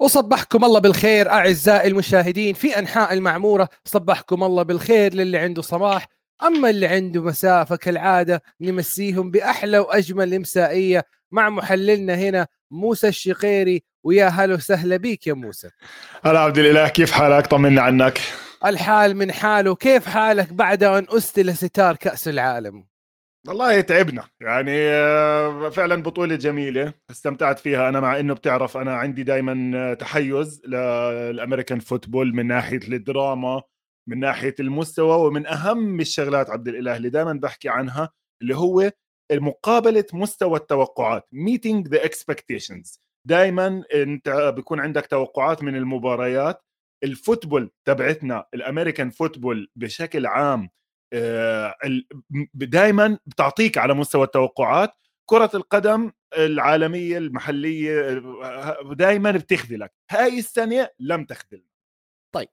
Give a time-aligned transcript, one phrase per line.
[0.00, 6.06] وصبحكم الله بالخير أعزائي المشاهدين في أنحاء المعمورة صبحكم الله بالخير للي عنده صباح.
[6.42, 13.82] أما اللي عنده مساء فكالعادة نمسيهم بأحلى وأجمل امسائيه مع محللنا هنا موسى الشقيري.
[14.04, 15.70] ويا هلا وسهلا بيك يا موسى.
[16.24, 18.20] هلا عبد الإله كيف حالك؟ طمنا عنك.
[18.64, 22.89] الحال من حاله كيف حالك بعد أن أسدل ستار كأس العالم؟
[23.46, 24.28] والله تعبنا.
[24.40, 30.62] يعني آه، فعلا بطولة جميلة استمتعت فيها أنا مع إنه بتعرف أنا عندي دائما تحيز
[30.66, 33.62] لل American football من ناحية الدراما
[34.08, 38.10] من ناحية المستوى ومن أهم الشغلات عبد الإله اللي دائما بحكي عنها
[38.42, 38.90] اللي هو
[39.32, 42.98] مقابلة مستوى التوقعات meeting the expectations.
[43.26, 46.62] دائما أنت بيكون عندك توقعات من المباريات.
[47.04, 50.70] الفوتبول تبعتنا الأمريكان فوتبول بشكل عام آه،
[52.54, 54.92] دائما بتعطيك على مستوى التوقعات
[55.26, 61.64] كرة القدم العالمية المحلية آه، دائما بتخذلك هاي السنة لم تخذل
[62.34, 62.48] طيب.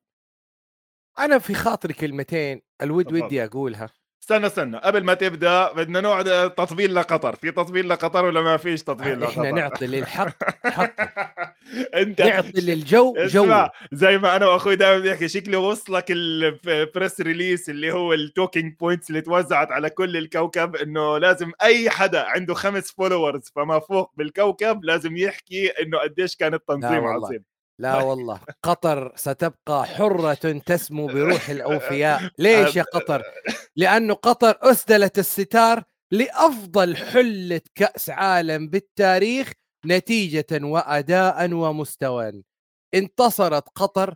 [1.19, 3.89] أنا في خاطري كلمتين الود ودي أقولها.
[4.27, 4.77] استنى استنى.
[4.77, 7.35] قبل ما تبدأ بدنا نقعد تطبيل لقطر.
[7.35, 11.33] في تطبيل لقطر ولا ما فيش تطبيل لقطر؟ إحنا نعطي للحق حقه.
[12.01, 17.69] أنت نعطي للجو جو زي ما أنا وأخوي دائما بنحكي شكله وصلك ال press release
[17.69, 22.53] اللي هو ال talking points اللي توزعت على كل الكوكب إنه لازم أي حدا عنده
[22.53, 27.43] خمس followers فما فوق بالكوكب لازم يحكي إنه قديش كان التنظيم عظيم.
[27.79, 30.33] لا والله قطر ستبقى حرة
[30.65, 32.31] تسمو بروح الأوفياء.
[32.39, 33.23] ليش يا قطر؟
[33.75, 39.51] لأنه قطر أسدلت الستار لأفضل حلة كأس عالم بالتاريخ
[39.85, 42.43] نتيجة وأداء ومستوى.
[42.93, 44.15] انتصرت قطر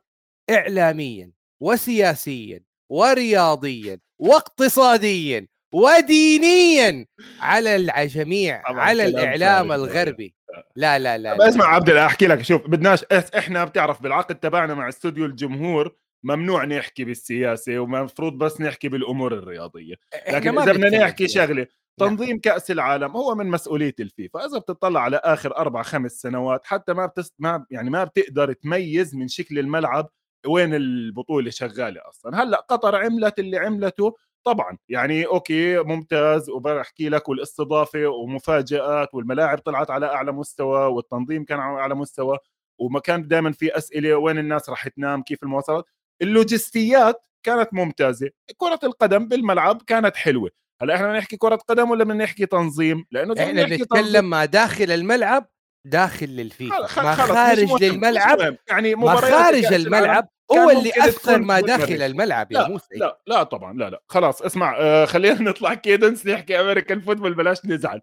[0.49, 1.31] إعلاميا
[1.63, 7.05] وسياسيا ورياضيا واقتصاديا ودينيا
[7.39, 10.35] على الجميع على الإعلام الغربي.
[10.75, 11.49] لا لا لا, لا.
[11.49, 16.65] اسمع عبد الله أحكي لك شوف بدناش إحنا بتعرف بالعقد تبعنا مع استوديو الجمهور ممنوع
[16.65, 19.95] نحكي بالسياسة ومفروض بس نحكي بالأمور الرياضية.
[20.29, 21.67] لكن إذا بدنا نحكي شغلة
[21.99, 24.45] تنظيم كأس العالم هو من مسؤولية الفيفا.
[24.45, 27.33] إذا بتطلع على آخر أربع خمس سنوات حتى ما بتست...
[27.39, 30.09] ما يعني ما بتقدر تميز من شكل الملعب
[30.47, 32.43] وين البطولة شغالة أصلا.
[32.43, 39.91] هلأ قطر عملت اللي عملته طبعا يعني okay ممتاز وبحكي لك والاستضافة ومفاجآت والملاعب طلعت
[39.91, 42.37] على أعلى مستوى والتنظيم كان على أعلى مستوى
[42.79, 45.85] وما كان دائما في أسئلة وين الناس راح تنام كيف المواصلات.
[46.21, 50.49] اللوجستيات كانت ممتازة كرة القدم بالملعب كانت حلوة.
[50.81, 55.49] هلأ إحنا بنحكي كرة قدم ولا بنحكي تنظيم؟ لأنه إحنا بنتكلم ما داخل الملعب
[55.87, 57.01] داخل للفيفا.
[57.01, 62.95] ما خارج للملعب يعني ما خارج الملعب هو اللي أثر ما داخل الملعب يا موسى.
[62.95, 64.03] لا لا طبعا لا لا.
[64.07, 68.01] خلاص اسمع آه خلينا نطلع كيدنس نحكي American football بلاش نزعل.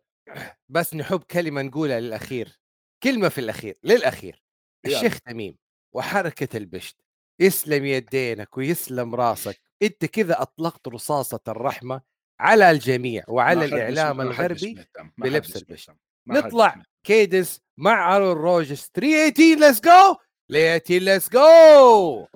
[0.68, 2.60] بس نحب كلمة نقولها للأخير.
[3.02, 4.42] كلمة في الأخير للأخير.
[4.86, 5.58] الشيخ تميم
[5.94, 6.96] وحركة البشت.
[7.40, 9.60] يسلم يدينك ويسلم راسك.
[9.82, 12.00] أنت كذا أطلقت رصاصة الرحمة
[12.40, 14.84] على الجميع وعلى الإعلام الغربي
[15.18, 15.90] بلبس البشت.
[16.26, 20.16] نطلع cadence مع أرون روجز 318 let's go
[20.48, 22.26] 318 let's go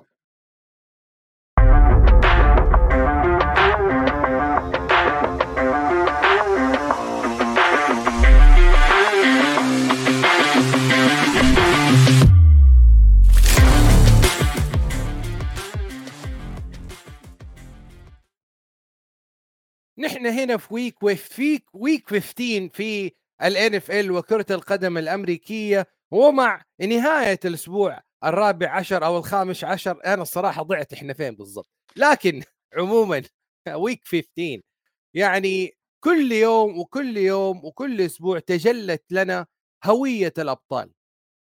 [20.03, 23.11] نحن هنا في week week week 15 في
[23.43, 30.63] ال NFL وكرة القدم الأمريكية ومع نهاية الأسبوع الرابع عشر أو الخامس عشر أنا الصراحة
[30.63, 31.69] ضعت إحنا فين بالضبط.
[31.95, 32.43] لكن
[32.77, 33.23] عموما
[33.75, 34.61] week 15
[35.13, 39.47] يعني كل يوم وكل يوم وكل أسبوع تجلت لنا
[39.85, 40.91] هوية الأبطال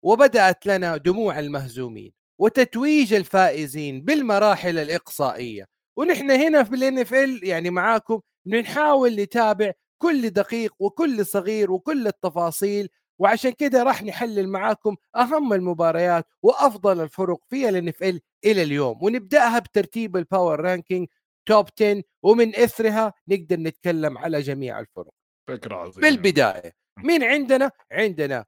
[0.04, 5.66] وبدأت لنا دموع المهزومين وتتويج الفائزين بالمراحل الإقصائية.
[5.98, 12.88] ونحن هنا في ال NFL يعني معاكم بنحاول نتابع كل دقيق وكل صغير وكل التفاصيل
[13.18, 19.58] وعشان كده راح نحلل معاكم أهم المباريات وأفضل الفرق في ال ال إلى اليوم ونبدأها
[19.58, 21.08] بترتيب ال power ranking
[21.46, 25.12] top 10 ومن إثرها نقدر نتكلم على جميع الفرق.
[25.48, 26.08] فكرة عظيمة.
[26.10, 28.44] بالبداية مين عندنا عندنا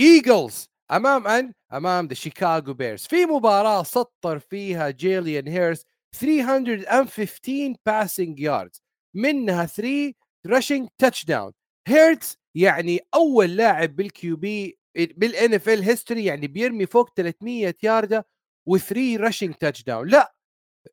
[0.00, 5.84] Eagles أمام أن؟ أمام the Chicago Bears في مباراة سطر فيها جيلين هيرتس
[6.20, 8.83] 315 passing yards
[9.14, 10.12] منها 3
[10.46, 11.52] rushing touchdown
[11.88, 18.26] هيرتز يعني أول لاعب بال QB بال NFL history يعني بيرمي فوق 300 يارده
[18.70, 20.34] و3 rushing touchdown لا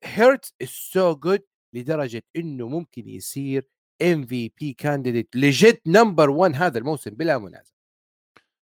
[0.03, 1.43] هيرتز is so good
[1.75, 3.67] لدرجة إنه ممكن يصير
[4.01, 7.73] MVP candidate legit number 1 هذا الموسم بلا منازع.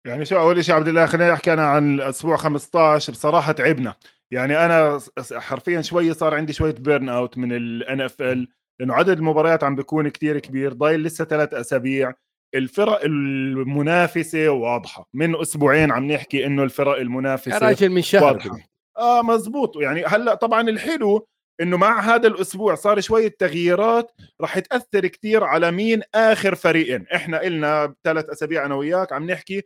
[0.07, 3.95] يعني شو أول شيء عبد الله خليني احكي أنا عن أسبوع 15 بصراحة تعبنا.
[4.31, 4.99] يعني أنا
[5.33, 8.47] حرفيا شوي صار عندي شوية burnout من ال NFL
[8.79, 12.13] لأنه عدد المباريات عم بيكون كتير كبير ضايل لسه ثلاث أسابيع.
[12.55, 15.09] الفرق المنافسة واضحة.
[15.13, 18.23] من أسبوعين عم نحكي إنه الفرق المنافسة يا راجل من شهر.
[18.23, 18.59] واضحة.
[18.97, 19.77] آه مزبوط.
[19.77, 21.27] يعني هلأ طبعا الحلو
[21.61, 24.11] إنه مع هذا الأسبوع صار شوية تغييرات
[24.41, 27.05] راح تأثر كثير على مين آخر فريقين.
[27.15, 29.61] إحنا إلنا ثلاث أسابيع أنا وياك عم نحكي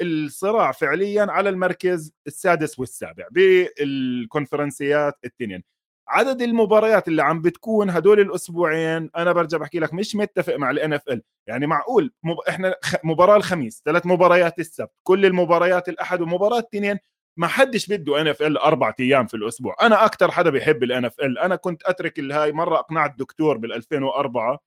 [0.00, 5.62] الصراع فعليا على المركز السادس والسابع بالكونفرنسيات التنين.
[6.08, 11.12] عدد المباريات اللي عم بتكون هدول الأسبوعين أنا برجع بحكي لك مش متفق مع ال
[11.12, 12.36] NFL يعني معقول مب...
[12.48, 16.98] إحنا مباراة الخميس ثلاث مباريات السبت كل المباريات الأحد ومباراه اثنين
[17.36, 19.76] ما حدش بده NFL أربع أيام في الأسبوع.
[19.82, 24.58] أنا أكثر حدا بيحب ال NFL أنا كنت أترك الهاي مرة أقنعت دكتور بال 2004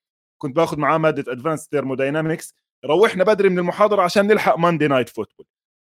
[0.42, 2.56] كنت باخذ معاه مادة advanced thermodynamics
[2.86, 5.46] روحنا بدري من المحاضرة عشان نلحق Monday Night Football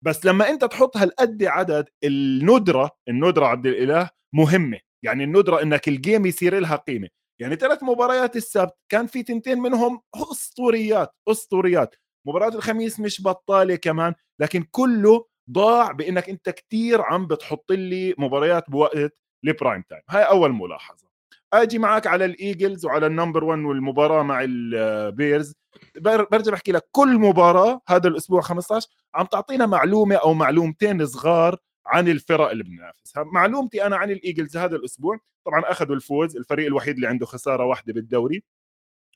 [0.05, 4.79] بس لما أنت تحط هالقد عدد الندرة الندرة عبد الإله مهمة.
[5.03, 7.07] يعني الندره إنك ال game يصير لها قيمة.
[7.41, 10.01] يعني ثلاث مباريات السبت كان في تنتين منهم
[10.31, 11.95] أسطوريات أسطوريات.
[12.27, 18.69] مباراة الخميس مش بطالة كمان لكن كله ضاع بإنك أنت كتير عم بتحط لي مباريات
[18.69, 21.07] بوقت ال prime time هاي أول ملاحظة.
[21.53, 25.53] آجي معك على ال Eagles وعلى ال number 1 والمباراة مع ال Bears
[26.01, 32.07] برجع بحكي لك كل مباراة هذا الأسبوع 15 عم تعطينا معلومة أو معلومتين صغار عن
[32.07, 36.95] الفرق اللي بننافسها معلومتي أنا عن ال Eagles هذا الأسبوع طبعا أخذوا الفوز الفريق الوحيد
[36.95, 38.43] اللي عنده خسارة واحدة بالدوري.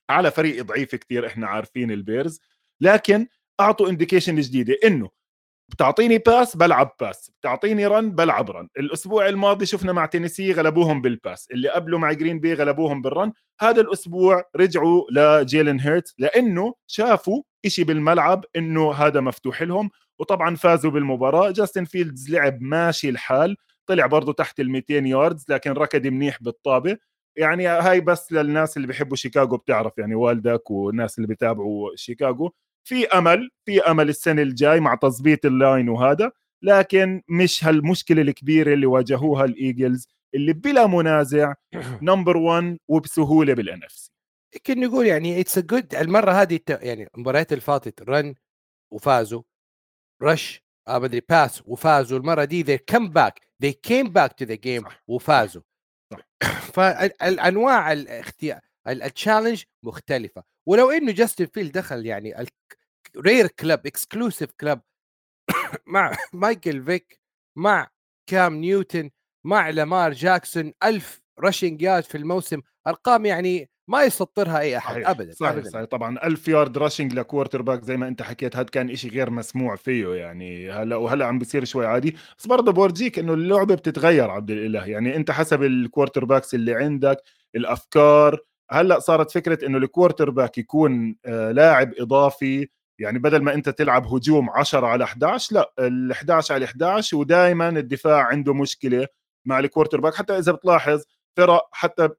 [0.10, 2.42] على فريق ضعيف كثير إحنا عارفين ال Bears.
[2.82, 3.28] لكن
[3.60, 5.10] أعطوا indication جديدة إنه
[5.70, 11.17] بتعطيني pass بلعب pass بتعطيني run بلعب run الأسبوع الماضي شفنا مع تينيسي غلبوهم بال
[11.17, 16.74] pass اللي قبله مع Green Bay غلبوهم بال run هذا الأسبوع رجعوا لجيلن هيرتس لأنه
[16.88, 19.90] شافوا إشي بالملعب إنه هذا مفتوح لهم.
[20.20, 21.52] وطبعا فازوا بالمباراة.
[21.52, 23.58] جاستن فيلدز لعب ماشي الحال
[23.88, 26.98] طلع برضه تحت ال 200 yards لكن ركض منيح بالطابة.
[27.38, 32.54] يعني هاي بس للناس اللي بيحبوا شيكاغو بتعرف يعني والدك والناس اللي بيتابعوا شيكاغو.
[32.88, 36.32] في أمل في أمل السنة الجاي مع تظبيط ال line وهذا
[36.64, 41.54] لكن مش هالمشكلة الكبيرة اللي واجهوها ال Eagles اللي بلا منازع
[42.02, 44.12] number 1 وبسهولة بال NFC
[44.56, 48.36] يمكن نقول يعني it's good المره هذه يعني المباريات اللي فاتت run
[48.94, 49.42] وفازوا.
[50.22, 53.34] rush آه بدري pass وفازوا المرة دي they come back
[53.64, 55.04] they came back to the game صح.
[55.08, 55.62] وفازوا.
[56.74, 60.44] فالانواع الاختيار ال challenge مختلفة.
[60.66, 62.46] ولو إنه جاستن فيلدز دخل يعني
[63.18, 64.82] rare club exclusive club
[65.86, 67.20] مع مايكل فيك
[67.58, 67.88] مع
[68.30, 69.10] كام نيوتن
[69.46, 72.62] مع لامار جاكسون ألف rushing yard في الموسم.
[72.88, 75.10] أرقام يعني ما يسطرها أي أحد صحيح.
[75.10, 75.70] ابدا صحيح أبداً.
[75.70, 75.84] صحيح.
[75.86, 79.76] طبعا 1000 يارد rushing ل quarterback زي ما أنت حكيت هذا كان إشي غير مسموع
[79.76, 80.72] فيه يعني.
[80.72, 82.16] هلا وهلا عم بيصير شوي عادي.
[82.40, 84.86] بس برضه بورجيك إنه اللعبة بتتغير عبد الإله.
[84.86, 87.18] يعني أنت حسب ال quarterbacks اللي عندك
[87.56, 88.40] الأفكار.
[88.72, 92.68] هلا صارت فكرة إنه ال quarterback يكون آه لاعب إضافي.
[93.00, 97.70] يعني بدل ما أنت تلعب هجوم 10 على 11 لا ال 11 على 11 ودائما
[97.70, 99.08] الدفاع عنده مشكلة
[99.46, 101.04] مع ال quarterback حتى إذا بتلاحظ
[101.38, 102.10] فرق حتى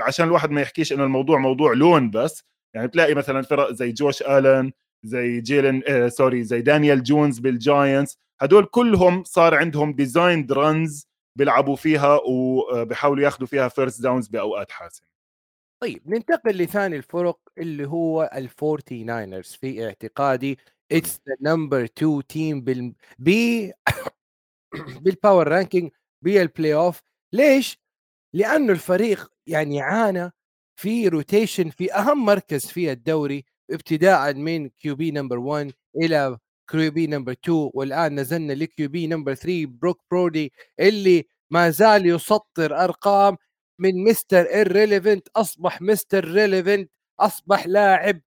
[0.00, 2.44] عشان الواحد ما يحكيش إنه الموضوع موضوع لون بس.
[2.74, 4.72] يعني بتلاقي مثلا فرق زي جوش الن
[5.04, 8.18] زي جيلن آه sorry زي دانيال جونز بال Giants.
[8.40, 11.06] هدول كلهم صار عندهم designed runs
[11.38, 15.06] بيلعبوا فيها وبيحاولوا ياخذوا فيها first downs بأوقات حاسمة.
[15.82, 20.58] طيب ننتقل لثاني الفرق اللي هو الفورتي ناينرز في اعتقادي
[20.92, 23.72] it's the number 2 team بال بي
[25.00, 25.90] بال power ranking
[26.24, 27.78] بال playoff ليش؟
[28.34, 30.30] لأنه الفريق يعني عانى
[30.76, 36.38] في rotation في أهم مركز في الدوري ابتداء من QB number 1 إلى
[36.70, 42.84] QB number 2 والآن نزلنا ل QB number 3 بروك بيردي اللي ما زال يسطر
[42.84, 43.36] أرقام
[43.78, 48.20] من Mister Irrelevant أصبح Mister Relevant أصبح لاعب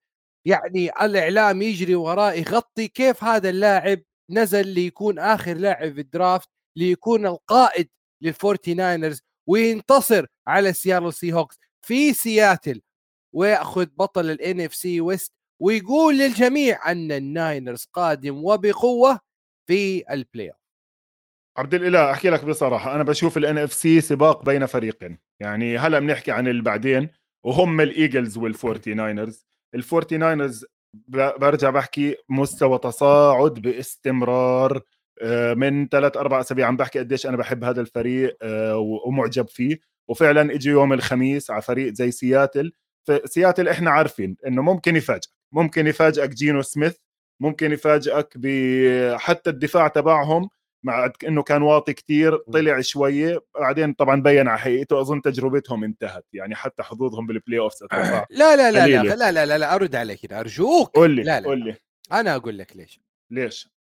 [0.46, 6.50] يعني الإعلام يجري وراه يغطي كيف هذا اللاعب نزل ليكون آخر لاعب في ال draft
[6.78, 7.90] ليكون القائد
[8.22, 12.82] للفورتي ناينرز وينتصر على سياتل سي هوكس في سياتل
[13.34, 19.20] وياخذ بطل ال NFC West ويقول للجميع أن ال Niners قادم وبقوة
[19.68, 20.58] في ال playoff
[21.58, 25.20] عبد الإله أحكي لك بصراحة أنا بشوف ال NFC سباق بين فريقين.
[25.40, 27.10] يعني هلا بنحكي عن المبعدين
[27.44, 30.66] وهم الايجلز والفورتي ناينرز الفورتي ناينرز
[31.08, 34.82] برجع بحكي مستوى تصاعد باستمرار
[35.56, 39.80] من ثلاث أربع أسابيع عم بحكي قديش أنا بحب هذا الفريق آه، ومعجب فيه.
[40.08, 42.72] وفعلا اجى يوم الخميس على فريق زي سياتل.
[43.26, 46.96] سياتل إحنا عارفين إنه ممكن يفاجئ ممكن يفاجئك جينو سميث.
[47.40, 50.50] ممكن يفاجئك بحتى الدفاع تبعهم
[50.84, 53.40] مع إنه كان واطي كتير طلع شوية.
[53.60, 56.26] بعدين طبعا بين على حقيقته أظن تجربتهم انتهت.
[56.34, 59.96] يعني حتى حظوظهم بال playoff أتوقع لا لا لا لا لا لا لا, لا أرد
[59.96, 60.90] عليك هنا أرجوك.
[60.96, 61.76] قول لي لا لا قول لي.
[62.12, 63.00] أنا أقول لك ليش.
[63.32, 63.77] ليش؟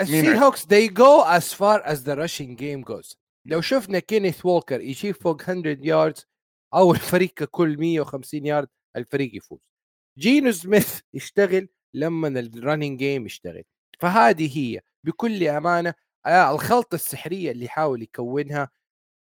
[0.00, 3.16] السي هوكس they go as far as the rushing game goes.
[3.44, 6.26] لو شفنا كينيث وولكر يجيب فوق 100 yards
[6.74, 9.58] أو الفريق ككل 150 يارد الفريق يفوز.
[10.18, 13.64] جينو سميث يشتغل لما ال running game يشتغل.
[14.00, 15.94] فهذه هي بكل أمانة
[16.26, 18.70] آه، الخلطة السحرية اللي يحاول يكونها.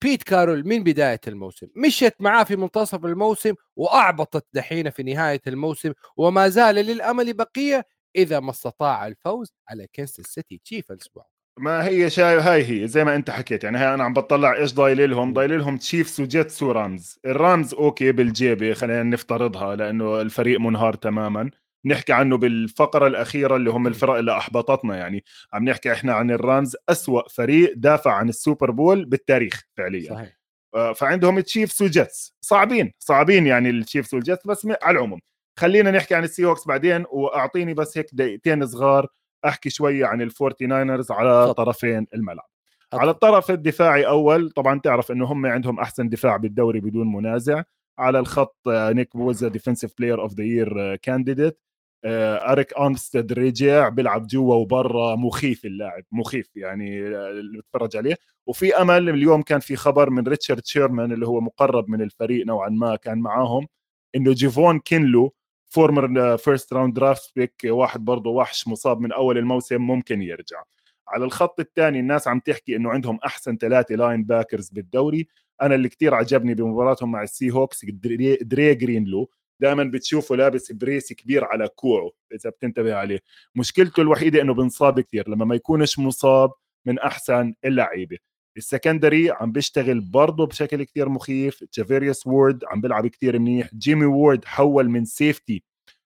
[0.03, 5.93] بيت كارول من بداية الموسم مشت معاه في منتصف الموسم وأحبطت دحين في نهاية الموسم
[6.17, 11.25] وما زال للأمل بقية إذا ما استطاع الفوز على كنساس سيتي تشيف الأسبوع
[11.60, 14.74] ما هي شايف هاي هي زي ما أنت حكيت يعني هاي أنا عم بطلع إيش
[14.74, 17.20] ضايل لهم؟ ضايل لهم تشيفز وجيتس ورامز.
[17.25, 21.51] الرامز okay بالجيبة خلينا نفترضها لأنه الفريق منهار تماما.
[21.86, 26.75] نحكي عنه بالفقرة الأخيرة اللي هم الفرق اللي أحبطتنا يعني عم نحكي إحنا عن الرامز
[26.89, 30.10] أسوأ فريق دافع عن ال Super Bowl بالتاريخ فعليا.
[30.10, 30.39] صحيح.
[30.75, 35.20] آه، فعندهم تشيفز وجيتس صعبين صعبين يعني التشيفز والجيتس بس على العموم.
[35.60, 39.07] خلينا نحكي عن السي هوكس بعدين وأعطيني بس هيك دقيقتين صغار
[39.45, 41.53] أحكي شوية عن الفورتي ناينرز على.
[41.53, 42.50] طرفين الملعب.
[42.93, 47.63] على الطرف الدفاعي أول طبعا تعرف إنه هم عندهم أحسن دفاع بالدوري بدون منازع
[48.00, 51.60] على الخط آه، نيك بوزا defensive player of the year candidate
[52.05, 58.15] اريك ارمستد رجع بيلعب جوا وبرا مخيف اللاعب مخيف يعني اللي بتفرج عليه
[58.48, 62.69] وفي أمل اليوم كان في خبر من ريتشارد شيرمان اللي هو مقرب من الفريق نوعا
[62.69, 63.67] ما كان معاهم
[64.15, 65.33] إنه جيفون كينلو
[65.74, 70.63] former first round draft pick واحد برضه وحش مصاب من أول الموسم ممكن يرجع.
[71.08, 75.27] على الخط الثاني الناس عم تحكي إنه عندهم أحسن ثلاثة linebackers بالدوري.
[75.62, 79.30] أنا اللي كتير عجبني بمباراتهم مع السي هوكس دري, دري جرينلو.
[79.60, 83.20] دائما بتشوفه لابس brace كبير على كوعه إذا بتنتبه عليه.
[83.56, 86.51] مشكلته الوحيدة إنه بنصاب كثير لما ما يكونش مصاب
[86.86, 88.18] من أحسن اللعيبة.
[88.58, 94.05] ال secondary عم بيشتغل برضه بشكل كثير مخيف تشارفاريوس وورد عم بيلعب كثير منيح جيمي
[94.05, 95.63] وورد حول من safety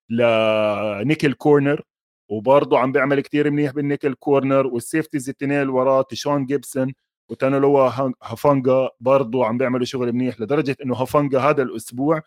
[0.09, 1.81] ل nickel corner
[2.29, 6.93] وبرضه عم بيعمل كثير منيح بال nickel corner وال safeties الاثنين اللي وراه تيشون جيبسون
[7.29, 7.89] وتالانوا
[8.23, 12.21] هافانجا برضه عم بيعملوا شغل منيح لدرجة إنه هافانجا هذا الأسبوع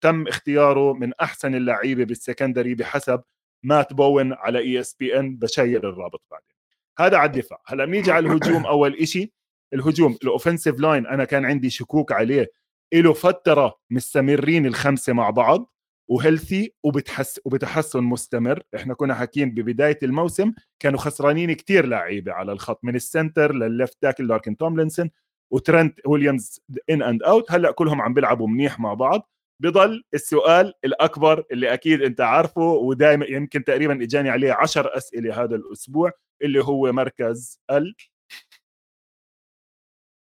[0.00, 3.22] تم اختياره من أحسن اللعيبة بال secondary بحسب
[3.62, 6.53] مات بوين على ESPN بشير الرابط بعدين.
[6.98, 7.62] هذا على الدفاع.
[7.66, 8.66] هلا بنيجي على الهجوم.
[8.74, 9.32] أول شيء
[9.74, 10.18] الهجوم.
[10.24, 12.52] ال offensive line أنا كان عندي شكوك عليه.
[12.94, 15.74] له فترة مستمرين الخمسة مع بعض
[16.10, 18.62] و healthy وبتحس وبتحسن مستمر.
[18.76, 23.68] إحنا كنا حاكيين ببداية الموسم كانوا خسرانين كتير لعيبة على الخط من ال center لل
[23.68, 25.10] left tackle لاكن توملينسون
[25.52, 26.60] وترنت ويليامز
[26.90, 29.30] in and out هلأ كلهم عم بيلعبوا منيح مع بعض.
[29.60, 35.56] بضل السؤال الأكبر اللي أكيد أنت عارفه ودائما يمكن تقريبا إجاني عليه عشر أسئلة هذا
[35.56, 36.12] الأسبوع.
[36.42, 37.94] اللي هو مركز ال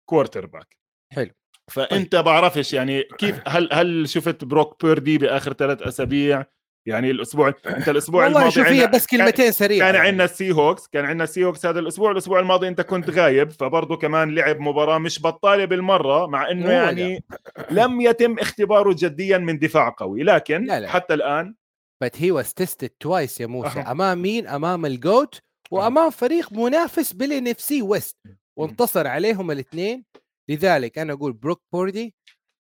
[0.09, 0.77] quarterback
[1.13, 1.31] حلو
[1.71, 2.25] فأنت طيب.
[2.25, 6.45] بعرفش يعني كيف هل هل شفت بروك بيردي بآخر ثلاث أسابيع
[6.87, 10.09] يعني الأسبوع أنت الأسبوع والله الماضي شوف هي بس كلمتين سريعة كان يعني.
[10.09, 13.97] عندنا السي هوكس كان عندنا السي هوكس هذا الأسبوع الأسبوع الماضي أنت كنت غايب فبرضه
[13.97, 17.25] كمان لعب مباراة مش بطالة بالمرة مع إنه يعني
[17.71, 20.89] لم يتم اختباره جديا من دفاع قوي لكن لا لا.
[20.89, 21.55] حتى الآن
[22.03, 23.91] but he was tested twice يا موسى أه.
[23.91, 25.41] أمام مين أمام ال GOAT
[25.73, 28.17] وأمام فريق منافس بال NFC West
[28.57, 30.05] وانتصر عليهم الاثنين.
[30.49, 32.15] لذلك أنا أقول بروك بيردي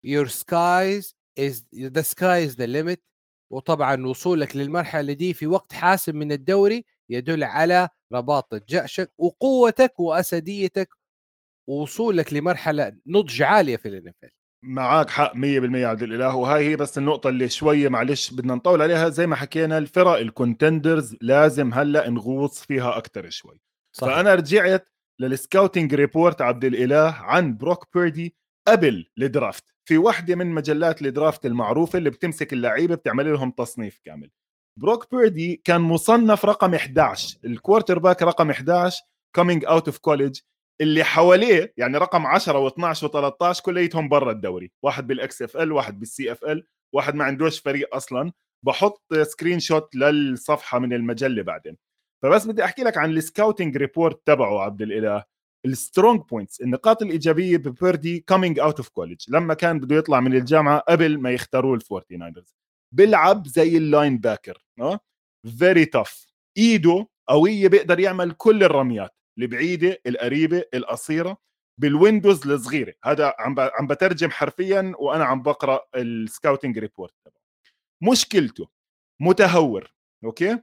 [0.06, 2.98] your skies is the sky is the limit.
[3.50, 10.88] وطبعا وصولك للمرحلة دي في وقت حاسم من الدوري يدل على رباطه جأشك وقوتك وأسديتك.
[11.68, 14.30] ووصولك لمرحلة نضج عالية في الانفل
[14.62, 16.34] معك حق 100% عبد الإله.
[16.36, 19.08] وهاي هي بس النقطة اللي شوية معلش بدنا نطول عليها.
[19.08, 23.60] زي ما حكينا الفرق الكونتندرز لازم هلأ نغوص فيها أكثر شوي.
[23.92, 24.14] صحيح.
[24.14, 24.88] فأنا رجعت
[25.20, 28.34] لل scouting report عبد الإله عن بروك بيردي
[28.68, 33.50] قبل ال draft في واحدة من مجلات ال draft المعروفة اللي بتمسك اللعيبة بتعمل لهم
[33.50, 34.30] تصنيف كامل.
[34.80, 39.02] بروك بيردي كان مصنف رقم 11 ال quarterback رقم 11
[39.34, 40.40] coming out of college
[40.82, 44.70] اللي حواليه يعني رقم 10 و12 و13 كليتهم برا الدوري.
[44.82, 48.32] واحد بال XFL واحد بال CFL واحد ما عندوش فريق أصلا.
[48.66, 51.76] بحط screenshot للصفحة من المجلة بعدين.
[52.22, 55.24] فبس بدي أحكي لك عن ال scouting report تبعه عبد الإله.
[55.66, 60.34] ال strong points النقاط الإيجابية ببيردي coming out of college لما كان بده يطلع من
[60.34, 62.54] الجامعة قبل ما يختاروه الفورتي ناينرز
[62.94, 65.00] بيلعب زي ال linebacker آه
[65.58, 69.16] very tough إيده قوية بيقدر يعمل كل الرميات.
[69.38, 71.36] البعيده القريبة القصيرة
[71.80, 72.94] بال windows الصغيرة.
[73.04, 77.40] هذا عم عم بترجم حرفيا وأنا عم بقرأ ال scouting report تبعه.
[78.12, 78.68] مشكلته
[79.20, 80.58] متهور أوكي؟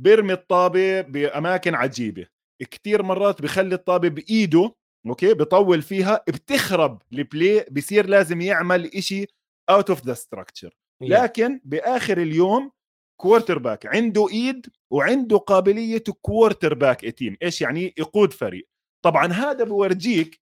[0.00, 2.26] بيرمي الطابة بأماكن عجيبة.
[2.70, 4.74] كثير مرات بخلي الطابة بإيده
[5.06, 9.26] أوكي؟ بطول فيها بتخرب ال play بصير لازم يعمل إشي
[9.70, 12.72] out of the structure لكن بآخر اليوم
[13.20, 18.68] quarterback عنده ايد وعنده قابلية quarterback team إيش يعني؟ يقود فريق.
[19.04, 20.40] طبعا هذا بورجيك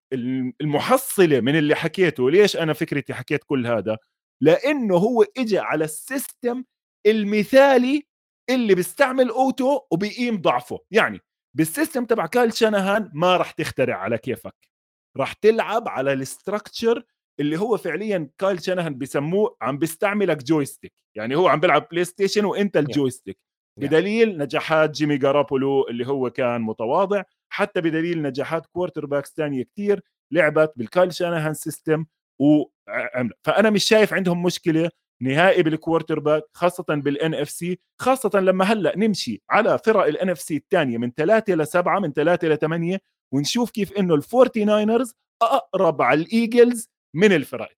[0.61, 2.30] المحصلة من اللي حكيته.
[2.30, 3.99] ليش أنا فكرتي حكيت كل هذا؟
[4.42, 6.64] لأنه هو اجى على ال system
[7.06, 8.02] المثالي
[8.50, 10.78] اللي بيستعمل قوته وبيقيم ضعفه.
[10.90, 11.20] يعني
[11.56, 14.68] بال system تبع كايل شانهان ما راح تخترع على كيفك.
[15.16, 17.04] راح تلعب على ال structure
[17.40, 22.45] اللي هو فعليا كايل شانهان بيسموه عم بيستعملك joystick يعني هو عم بيلعب بلاي ستيشن
[22.45, 23.38] وانت ال joystick
[23.80, 30.00] بدليل نجاحات جيمي جاروبولو اللي هو كان متواضع حتى بدليل نجاحات quarterbacks ثانية كثير
[30.33, 32.06] لعبت بالكايل شانهان system
[32.40, 34.90] وعمل فأنا مش شايف عندهم مشكلة
[35.23, 40.99] نهائي بال quarterback خاصة بال NFC خاصة لما هلأ نمشي على فرق ال NFC الثانية
[40.99, 43.00] من ثلاثة لسبعة من ثلاثة لثمانية
[43.33, 47.72] ونشوف كيف إنه الفورتي ناينرز أقرب على الايجلز من الفرق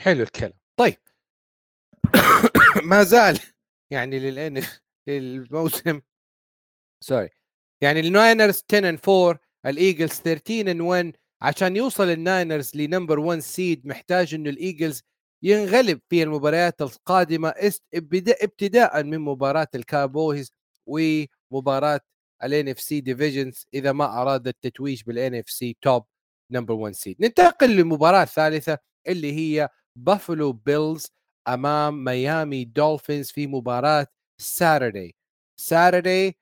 [0.00, 0.52] حلو الكلام.
[0.76, 0.98] طيب.
[2.90, 3.38] ما زال
[3.92, 4.62] يعني للان
[5.08, 6.00] الموسم
[7.04, 7.30] sorry
[7.82, 13.40] يعني الناينرز 10 and 4 الايجلز 13 and 1 عشان يوصل الناينرز ل number 1
[13.40, 15.02] seed محتاج إنه الايجلز
[15.42, 17.54] ينغلب في المباريات القادمة
[18.42, 20.52] ابتداء من مباراة الكاوبويز
[20.86, 22.00] ومباراة
[22.44, 26.04] ال NFC divisions إذا ما أراد التتويج بال NFC top
[26.52, 28.78] number 1 seed ننتقل للمباراه الثالثه
[29.08, 29.68] اللي هي
[29.98, 31.06] بافلو بيلز
[31.48, 34.06] أمام ميامي دولفينز في مباراة
[34.40, 35.16] Saturday
[35.60, 36.38] Saturday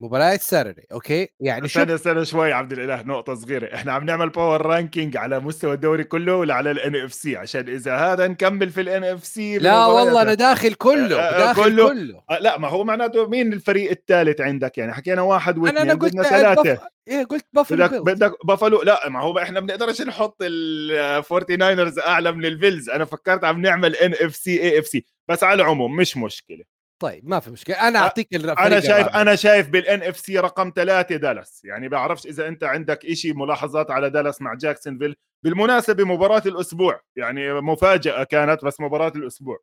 [0.00, 3.74] مباراة Saturday أوكي؟ يعني استنى استنى شوي عبد الإله نقطة صغيرة.
[3.74, 7.96] إحنا عم نعمل power ranking على مستوى الدوري كله ولا على ال NFC عشان إذا
[7.96, 12.22] هذا نكمل في ال NFC لا والله أنا داخل كله آه, آه، داخل كله, كله.
[12.30, 16.00] آه لا ما هو معناته مين الفريق الثالث عندك؟ يعني حكينا واحد واثنين أنا, أنا
[16.00, 16.80] قلت ثلاثة بف...
[17.08, 22.32] إيه قلت بافلو بدك بدك بافلو لا ما هو إحنا بنقدرش نحط الفورتي ناينرز أعلى
[22.32, 25.96] من البيلز أنا فكرت عم نعمل ان اف سي اي اف سي بس على العموم
[25.96, 26.77] مش مشكلة.
[26.98, 27.88] طيب ما في مشكلة.
[27.88, 29.20] أنا أعطيك أنا شايف الرابع.
[29.20, 31.64] أنا شايف بال NFC رقم ثلاثة دالاس.
[31.64, 35.16] يعني بعرفش إذا أنت عندك شيء ملاحظات على دالاس مع جاكسونفيل.
[35.44, 39.58] بالمناسبة مباراة الأسبوع يعني مفاجأة كانت بس مباراة الأسبوع.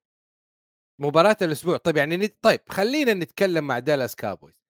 [0.99, 1.77] مباراة الأسبوع.
[1.77, 4.65] طيب يعني طيب خلينا نتكلم مع دالاس كاوبويز.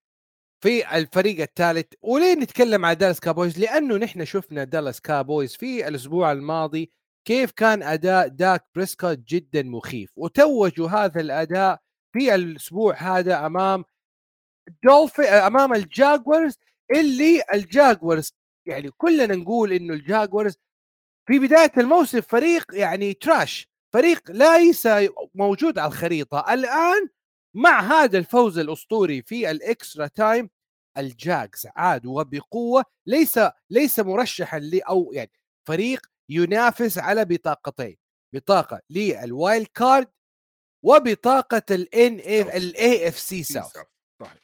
[0.64, 6.32] في الفريق الثالث وليه نتكلم مع دالاس كاوبويز؟ لأنه نحن شفنا دالاس كاوبويز في الأسبوع
[6.32, 6.92] الماضي
[7.28, 10.12] كيف كان أداء داك بريسكوت جدا مخيف.
[10.16, 11.85] وتوجوا هذا الأداء
[12.16, 13.86] في الأسبوع هذا أمام
[14.84, 16.58] دولفي أمام الجاكوارز
[16.96, 18.34] اللي الجاكوارز
[18.66, 20.56] يعني كلنا نقول إنه الجاكوارز
[21.28, 24.88] في بداية الموسم فريق يعني trash فريق ليس
[25.36, 26.54] موجود على الخريطة.
[26.54, 27.10] الآن
[27.56, 30.50] مع هذا الفوز الأسطوري في ال extra time
[30.98, 35.32] الجاكس عاد وبقوة ليس ليس مرشحا لي أو يعني
[35.68, 37.98] فريق ينافس على بطاقتين
[38.34, 40.08] بطاقة لل wild card
[40.86, 42.14] وبطاقة ال N
[42.50, 43.78] ال AFC South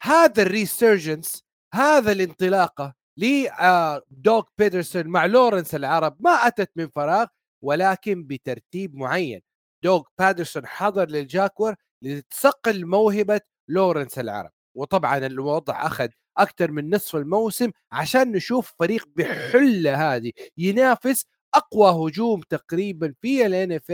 [0.01, 7.27] هذا ال resurgence هذا الانطلاقة لدوغ بيترسون مع لورنس العرب ما أتت من فراغ
[7.63, 9.41] ولكن بترتيب معين.
[9.83, 14.51] دوغ بيترسون حضر للجاكوارز لتصقل موهبة لورنس العرب.
[14.77, 21.25] وطبعا الوضع أخذ أكثر من نصف الموسم عشان نشوف فريق بحلة هذه ينافس
[21.55, 23.91] أقوى هجوم تقريبا في ال NF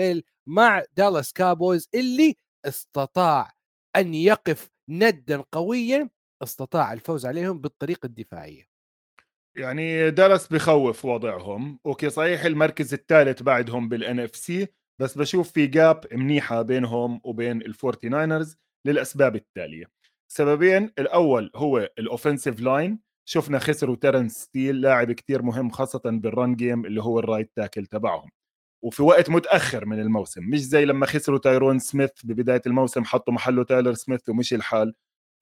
[0.47, 3.51] مع دالاس كاوبويز اللي استطاع
[3.95, 6.09] أن يقف ندا قويا
[6.43, 8.67] استطاع الفوز عليهم بالطريقة الدفاعية.
[9.57, 11.79] يعني دالاس بخوف وضعهم.
[11.85, 14.67] أوكي صحيح المركز الثالث بعدهم بال NFC
[15.01, 18.55] بس بشوف في gap منيحة بينهم وبين الفورتي ناينرز
[18.87, 19.85] للأسباب التالية.
[20.31, 26.25] سببين الأول هو ال offensive line شفنا خسروا تيرنس ستيل لاعب كتير مهم خاصة بال
[26.25, 28.29] run game اللي هو ال right tackle تبعهم.
[28.83, 33.63] وفي وقت متأخر من الموسم مش زي لما خسروا تايرون سميث ببداية الموسم حطوا محله
[33.63, 34.93] تايلر سميث ومشي الحال.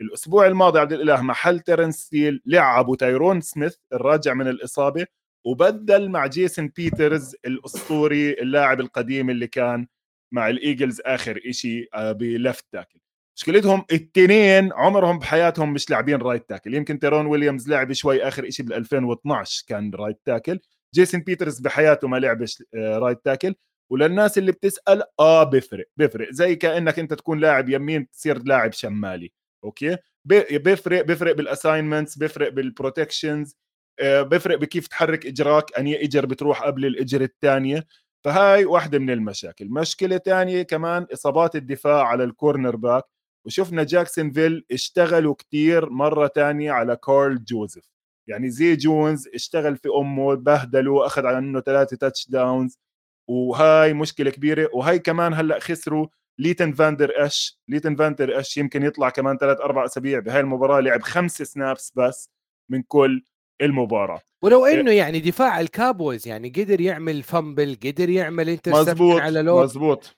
[0.02, 5.06] الأسبوع الماضي عبد الإله محل تيرنس ستيل لعبوا تايرون سميث الراجع من الإصابة
[5.46, 9.88] وبدل مع جيسون بيترز الأسطوري اللاعب القديم اللي كان
[10.32, 13.00] مع الإيجلز آخر إشي آه، ب left tackle.
[13.38, 18.66] مشكلتهم الاثنين عمرهم بحياتهم مش لاعبين right tackle يمكن تيرون ويليامز لعب شوي آخر شيء
[18.66, 20.60] بال 2012 كان right tackle
[20.96, 23.56] جيسون بيترز بحياته ما لعبش right tackle
[23.92, 29.32] وللناس اللي بتسأل آه بفرق بفرق زي كأنك أنت تكون لاعب يمين تصير لاعب شمالي
[29.64, 33.56] أوكي؟ بيفرق بيفرق بال assignments بيفرق بال protections
[34.00, 35.78] آه، بيفرق بكيف تحرك إجراك.
[35.80, 37.88] أي إجر بتروح قبل الإجر الثانية
[38.26, 39.70] فهاي واحدة من المشاكل.
[39.70, 43.04] مشكلة ثانية كمان إصابات الدفاع على ال cornerback
[43.46, 47.86] وشفنا جاكسونفيل اشتغلوا كتير مرة تانية على كارل جوزيف
[48.28, 52.80] يعني زي جونز اشتغل في أمه بهدلوا أخذ عنه ثلاثة touchdowns
[53.30, 54.70] وهاي مشكلة كبيرة.
[54.74, 56.08] وهي كمان هلأ خسروا
[56.40, 61.02] ليتن فاندر اش ليتن فاندر اش يمكن يطلع كمان ثلاث أربع أسابيع بهاي المباراة لعب
[61.02, 62.30] خمس snaps بس
[62.72, 63.24] من كل
[63.62, 64.22] المباراة.
[64.44, 69.64] ولو إنه يعني دفاع ال Cowboys يعني قدر يعمل fumble قدر يعمل interception على لود
[69.64, 70.18] مزبوط.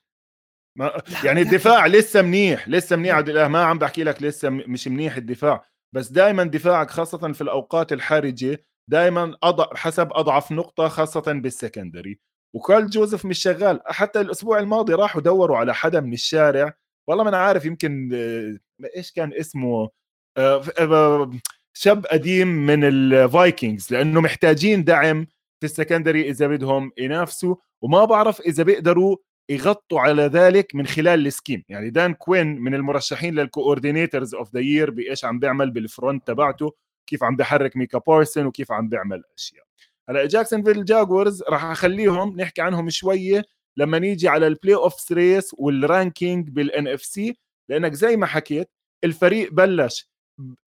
[0.77, 3.15] ما يعني الدفاع لسه منيح لسه منيح.
[3.15, 5.65] عبد الله ما عم بحكي لك لسه مش منيح الدفاع.
[5.97, 12.19] بس دائما دفاعك خاصة في الأوقات الحرجة دائما أضع حسب أضعف نقطة خاصة بال secondary.
[12.55, 13.81] وكارل جوزيف مش شغال.
[13.85, 16.73] حتى الأسبوع الماضي راحوا دوروا على حدا من الشارع.
[17.07, 18.57] والله ما أنا عارف يمكن آه،
[18.97, 19.89] إيش كان اسمه
[20.37, 21.31] آه، آه،
[21.73, 25.27] شاب قديم من ال Vikings لأنه محتاجين دعم
[25.59, 27.55] في ال secondary إذا بدهم ينافسوا.
[27.81, 29.17] وما بعرف إذا بيقدروا
[29.49, 31.63] يغطوا على ذلك من خلال ال scheme.
[31.69, 36.27] يعني دان كوين من المرشحين لل coordinators of the year بإيش عم بيعمل بال front
[36.27, 36.73] تبعته
[37.07, 39.63] كيف عم بحرك ميكا بارسون وكيف عم بيعمل أشياء.
[40.09, 43.43] هلأ Jacksonville Jaguars راح أخليهم نحكي عنهم شوية
[43.77, 47.37] لما نيجي على ال playoff race وال ranking بال AFC
[47.69, 48.69] لأنك زي ما حكيت
[49.03, 50.09] الفريق بلش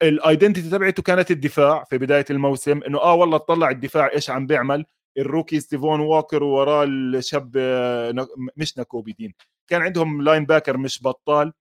[0.02, 4.46] ال identity تبعته كانت الدفاع في بداية الموسم إنه آه والله تطلع الدفاع إيش عم
[4.46, 4.84] بيعمل.
[5.18, 9.34] ال rookie ترافون واكر ووراه الشاب آه، مش ناكوبي دين.
[9.68, 11.52] كان عندهم linebacker مش بطال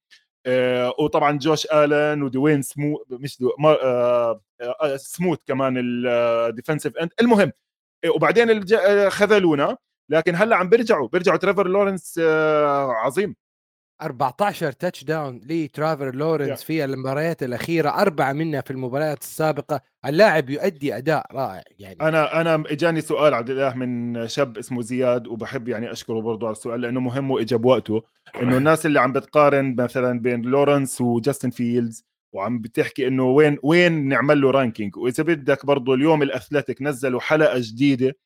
[0.45, 5.75] آه وطبعا جوش آلن ودوين سمو مش دو آه آه سموت كمان
[6.08, 7.51] ال defensive end المهم
[8.05, 9.77] آه، وبعدين آه، خذلونا
[10.09, 13.35] لكن هلأ عم بيرجعوا بيرجعوا تريفر لورنس آه عظيم.
[14.01, 19.81] 14 touchdown لترافر لورنس في المباريات الأخيرة أربعة منها في المباريات السابقة.
[20.05, 21.97] اللاعب يؤدي أداء رائع يعني.
[22.01, 26.55] أنا أنا إجاني سؤال عبد الله من شاب اسمه زياد وبحب يعني أشكره برضه على
[26.55, 28.01] السؤال لأنه مهم واجا بوقته
[28.41, 34.07] إنه الناس اللي عم بتقارن مثلا بين لورنس وجاستن فيلدز وعم بتحكي إنه وين وين
[34.07, 38.17] نعمل له ranking وإذا بدك برضه اليوم ال Athletic نزلوا حلقة جديدة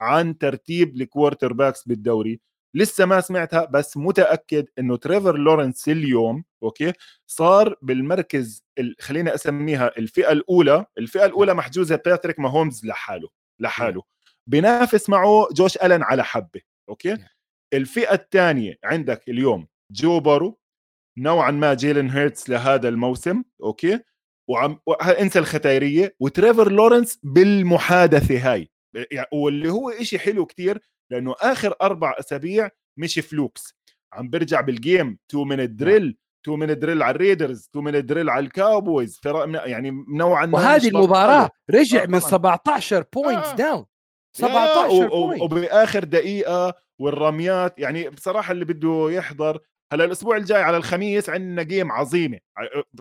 [0.00, 2.40] عن ترتيب ال quarterbacks بالدوري.
[2.74, 6.92] لسه ما سمعتها بس متأكد إنه تريفر لورنس اليوم okay
[7.26, 8.64] صار بالمركز
[9.00, 13.28] خلينا أسميها الفئة الأولى الفئة الأولى محجوزة باتريك ماهومز لحاله
[13.60, 14.02] لحاله.
[14.46, 17.16] بينافس معه جوش ألن على حبة okay؟
[17.74, 20.58] الفئة الثانية عندك اليوم جو بارو
[21.18, 24.00] نوعا ما جيلن هيرتس لهذا الموسم okay؟
[24.48, 28.70] وعم انسى الختايريه وتريفر لورنس بالمحادثة هاي
[29.32, 33.74] واللي هو إشي حلو كتير لأنه آخر أربع أسابيع مش flukes.
[34.12, 38.06] عم برجع بال game two minute drill two minute drill على ال Raiders two minute
[38.06, 43.84] drill على ال Cowboys يعني نوعا ما وهذه المباراة رجع آه من 17 points down
[44.36, 49.58] 17 point وبآخر دقيقة والرميات يعني بصراحة اللي بده يحضر
[49.92, 52.38] هلا الأسبوع الجاي على الخميس عندنا game عظيمة.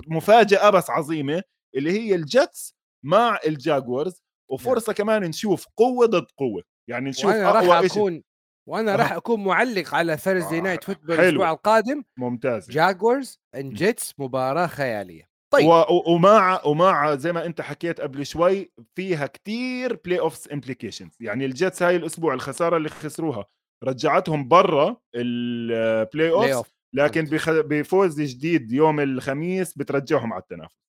[0.07, 1.43] مفاجأة بس عظيمة
[1.75, 6.63] اللي هي ال Jets مع ال Jaguars وفرصة كمان نشوف قوة ضد قوة.
[6.89, 8.23] يعني نشوف وأنا راح أكون
[8.69, 12.03] وأنا راح أكون معلق على Thursday Night Football الأسبوع القادم.
[12.17, 12.69] ممتاز.
[12.69, 15.27] Jaguars and Jets مباراة خيالية.
[15.53, 15.67] طيب.
[16.07, 21.83] ومع ومع زي ما أنت حكيت قبل شوي فيها كتير playoffs implications يعني ال Jets
[21.83, 23.45] هاي الأسبوع الخسارة اللي خسروها
[23.83, 30.86] رجعتهم برا ال playoff لكن بفوز جديد يوم الخميس بترجعهم على التنافس.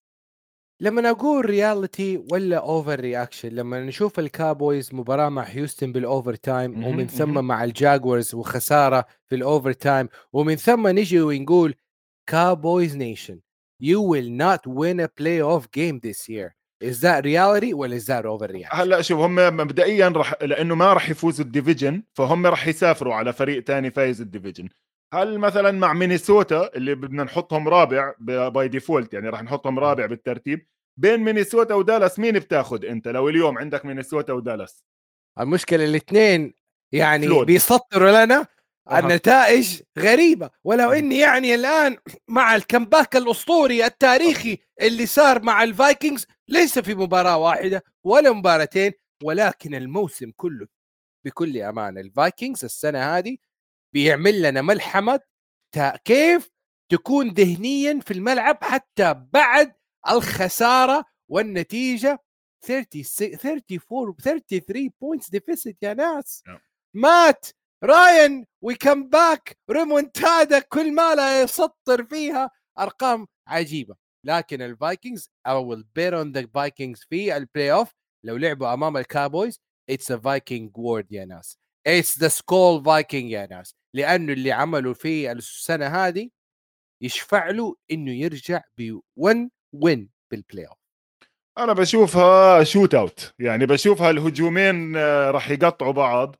[0.81, 7.07] لما أقول reality ولا overreaction لما نشوف ال Cowboys مباراة مع هيوستن بال overtime ومن
[7.07, 11.75] ثم مع ال Jaguars وخسارة في ال overtime ومن ثم نجي ونقول
[12.27, 13.41] Cowboys Nation
[13.83, 16.55] you will not win a playoff game this year.
[16.81, 18.75] Is that reality ولا is that overreaction?
[18.75, 23.33] هلا شوف هم مبدئيا راح لأنه ما راح يفوزوا ال division فهم راح يسافروا على
[23.33, 24.69] فريق ثاني فايز ال division
[25.15, 28.15] هل مثلا مع مينيسوتا اللي بدنا نحطهم رابع
[28.49, 30.67] by default يعني راح نحطهم رابع بالترتيب
[30.97, 34.85] بين مينيسوتا ودالاس مين بتاخذ أنت؟ لو اليوم عندك مينيسوتا ودالاس.
[35.41, 36.55] المشكلة الاثنين
[36.93, 37.47] يعني flawed.
[37.47, 38.47] بيسطروا لنا.
[38.93, 40.51] النتائج غريبة.
[40.65, 41.97] ولو إني يعني الآن
[42.29, 48.33] مع ال comeback الأسطوري التاريخي اللي صار مع ال Vikings ليس في مباراة واحدة ولا
[48.33, 48.93] مباراتين
[49.25, 50.67] ولكن الموسم كله
[51.25, 53.37] بكل امانه ال Vikings السنة هذه
[53.95, 55.21] بيعمل لنا ملحمة
[56.05, 56.51] كيف
[56.93, 59.75] تكون ذهنيا في الملعب حتى بعد
[60.11, 62.19] الخسارة والنتيجة.
[62.65, 63.03] 30
[63.45, 66.43] 34 33 points deficit يا ناس.
[66.95, 67.47] مات.
[67.85, 72.51] راين و comeback remontada كل ما لا يسطر فيها.
[72.79, 73.97] أرقام عجيبة.
[74.25, 79.05] لكن ال Vikings أو البير اون the Vikings في ال playoff لو لعبوا أمام ال
[79.05, 81.59] Cowboys it's a Viking world يا ناس.
[81.89, 83.75] it's the Skol Viking يا ناس.
[83.95, 86.31] لأنه اللي عملوا في السنة هذه
[87.03, 90.79] يشفع له إنه يرجع ب one win بال playoff
[91.59, 96.37] أنا بشوفها shootout يعني بشوفها الهجومين آه، راح يقطعوا بعض.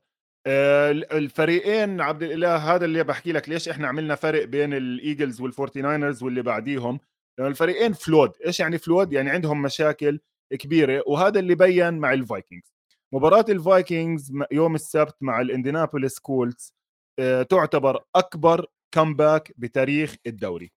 [0.47, 5.41] آه، الفريقين عبد الإله هذا اللي بحكي لك ليش إحنا عملنا فرق بين ال Eagles
[5.41, 6.99] وال Forty Niners واللي بعديهم.
[7.37, 10.19] لأنه الفريقين flawed إيش يعني flawed يعني عندهم مشاكل
[10.59, 11.03] كبيرة.
[11.07, 12.73] وهذا اللي بين مع ال Vikings.
[13.13, 16.73] مباراة ال Vikings يوم السبت مع ال Indianapolis Colts
[17.19, 20.71] آه، تعتبر أكبر comeback بتاريخ الدوري.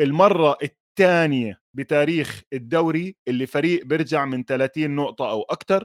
[0.00, 5.84] المرة الثانية بتاريخ الدوري اللي فريق بيرجع من 30 نقطة أو أكثر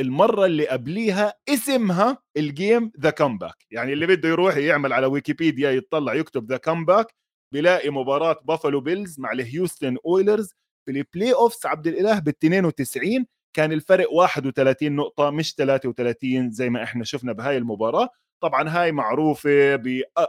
[0.00, 5.70] المرة اللي قبليها اسمها ال game the comeback يعني اللي بده يروح يعمل على ويكيبيديا
[5.70, 7.14] يطلع يكتب the comeback
[7.52, 10.54] بيلاقي مباراة Buffalo Bills مع ال Houston Oilers
[10.86, 16.82] في ال playoffs عبد الإله بال 92 كان الفرق 31 نقطة مش 33 زي ما
[16.82, 18.08] إحنا شفنا بهاي المباراة.
[18.42, 19.76] طبعا هاي معروفة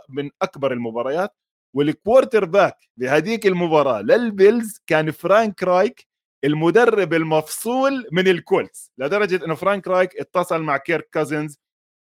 [0.10, 1.36] من أكبر المباريات.
[1.76, 6.08] وال quarterback بهديك المباراة لل Bills كان فرانك رايك
[6.44, 8.92] المدرب المفصول من ال Colts.
[8.98, 11.60] لدرجة إنه فرانك رايك اتصل مع كيرك كازنز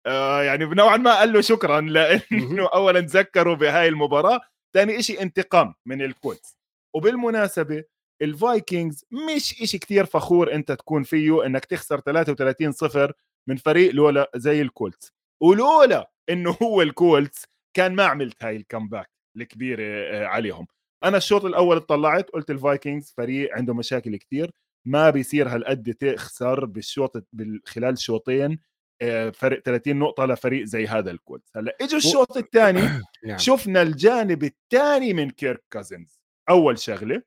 [0.05, 4.39] آه يعني نوعا ما قال له شكرا لإنه اولا تذكروا بهاي المباراة.
[4.73, 6.57] ثاني شيء انتقام من ال Colts.
[6.95, 7.83] وبالمناسبة
[8.21, 13.13] ال Vikings مش إشي كتير فخور أنت تكون فيه إنك تخسر 33 صفر
[13.49, 15.13] من فريق لولا زي ال Colts.
[15.41, 20.67] ولولا إنه هو ال Colts كان ما عملت هاي ال comeback الكبيرة آه، عليهم.
[21.03, 24.51] أنا الشوط الأول اطلعت قلت ال Vikings فريق عنده مشاكل كتير
[24.85, 27.27] ما بيصير هالقد تخسر بالشوط
[27.65, 28.59] خلال شوطين
[29.01, 31.57] آه، فرق 30 نقطة لفريق زي هذا ال Colts.
[31.57, 32.81] هلأ اجى الشوط الثاني
[33.27, 33.37] نعم.
[33.37, 37.21] شفنا الجانب الثاني من كيرك كازنز أول شغلة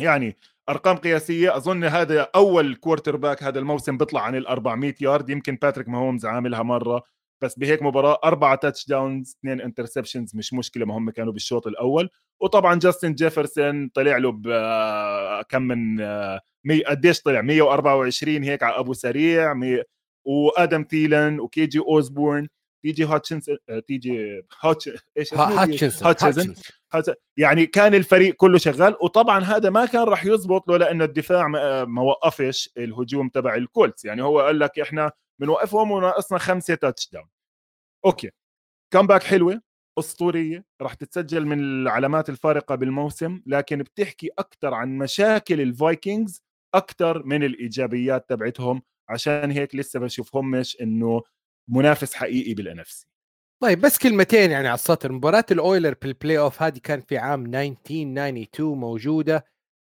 [0.00, 0.36] يعني
[0.68, 1.56] أرقام قياسية.
[1.56, 6.62] أظن هذا أول quarterback هذا الموسم بيطلع عن ال 400 يارد يمكن باتريك ماهومز عاملها
[6.62, 7.02] مرة.
[7.42, 12.10] بس بهيك مباراة أربعة touchdowns اثنين interceptions مش مشكلة ما هم كانوا بالشوط الأول.
[12.40, 15.96] وطبعا جاستن جيفرسون طلع له بكم من
[16.64, 19.82] مي قديش طلع؟ 124 هيك على أبو سريع مي
[20.24, 22.48] وآدم ثيلن وكي جي أوزبورن
[22.82, 23.50] تي جي هاتشنس
[23.86, 26.54] تي جي هاتش إيش هاتشنسون
[27.36, 31.48] يعني كان الفريق كله شغال وطبعا هذا ما كان راح يزبط لولا انه الدفاع
[31.84, 34.04] ما وقفش الهجوم تبع ال Colts.
[34.04, 37.28] يعني هو قال لك إحنا بنوقفهم وناقصنا خمسة touchdown
[38.04, 38.30] okay.
[38.92, 39.62] comeback حلوة
[39.98, 46.42] أسطورية راح تتسجل من العلامات الفارقة بالموسم لكن بتحكي أكثر عن مشاكل ال Vikings
[46.74, 51.22] أكثر من الإيجابيات تبعتهم عشان هيك لسه بشوفهمش إنه
[51.68, 52.82] منافس حقيقي بال NFL
[53.60, 55.12] طيب بس كلمتين يعني على السطر.
[55.12, 59.44] مباراة ال Oilers بال playoff هذه كانت في عام 1992 موجودة.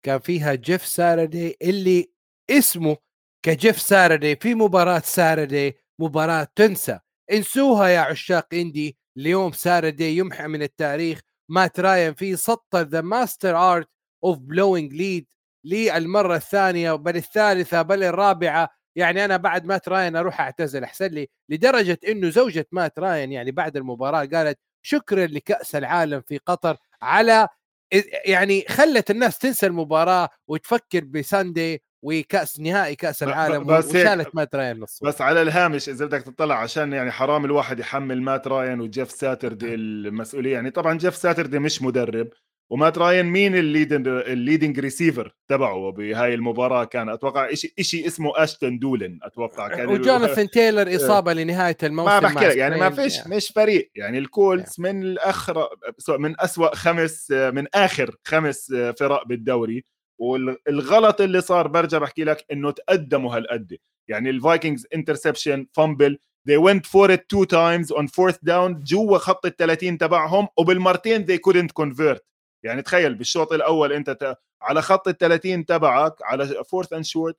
[0.06, 2.12] كان فيها جيف ساتردي اللي
[2.50, 2.98] اسمه
[3.46, 7.00] كجيف ساتردي في مباراة ساتردي مباراة تنسى.
[7.32, 8.98] انسوها يا عشاق إندي.
[9.18, 11.20] اليوم ساتردي يمحى من التاريخ.
[11.50, 13.90] مات راين فيه سطر the master art
[14.24, 15.28] of blowing lead
[15.66, 18.70] للمرة الثانية بل الثالثة بل الرابعة.
[18.96, 20.84] يعني أنا بعد مات راين أروح أعتزل.
[20.84, 26.38] أحسن لي لدرجة إنه زوجة مات راين يعني بعد المباراة قالت شكرا لكأس العالم في
[26.38, 27.48] قطر على
[28.26, 34.80] يعني خلت الناس تنسى المباراة وتفكر بساندي وكأس نهائي كأس العالم بس وشالت مات راين
[34.80, 39.12] نص بس على الهامش إذا بدك تطلع عشان يعني حرام الواحد يحمل مات راين وجيف
[39.12, 40.54] ساتردي المسؤولية.
[40.54, 42.30] يعني طبعا جيف ساتردي مش مدرب.
[42.72, 45.92] ومات راين مين ال leading ال leading receiver تبعه.
[45.92, 51.78] بهاي المباراة كان أتوقع شيء شيء اسمه أشتون دولن أتوقع كان وجوناثان تايلر إصابة لنهاية
[51.84, 53.36] الموسم ما بحكي لك يعني ما فيش يعني.
[53.36, 53.92] مش فريق.
[53.96, 54.66] يعني يعني.
[54.78, 55.68] من الآخر
[56.10, 59.86] من أسوأ خمس من آخر خمس فرق بالدوري.
[60.20, 63.78] والغلط اللي صار برجع بحكي لك إنه تقدموا هالقد.
[64.08, 66.18] يعني ال Vikings interception fumble
[66.50, 71.26] they went for it two times on fourth down جوا خط ال 30 تبعهم وبالمرتين
[71.26, 72.31] they couldn't convert.
[72.64, 74.38] يعني تخيل بالشوط الأول أنت ت...
[74.62, 77.38] على خط ال 30 تبعك على fourth and short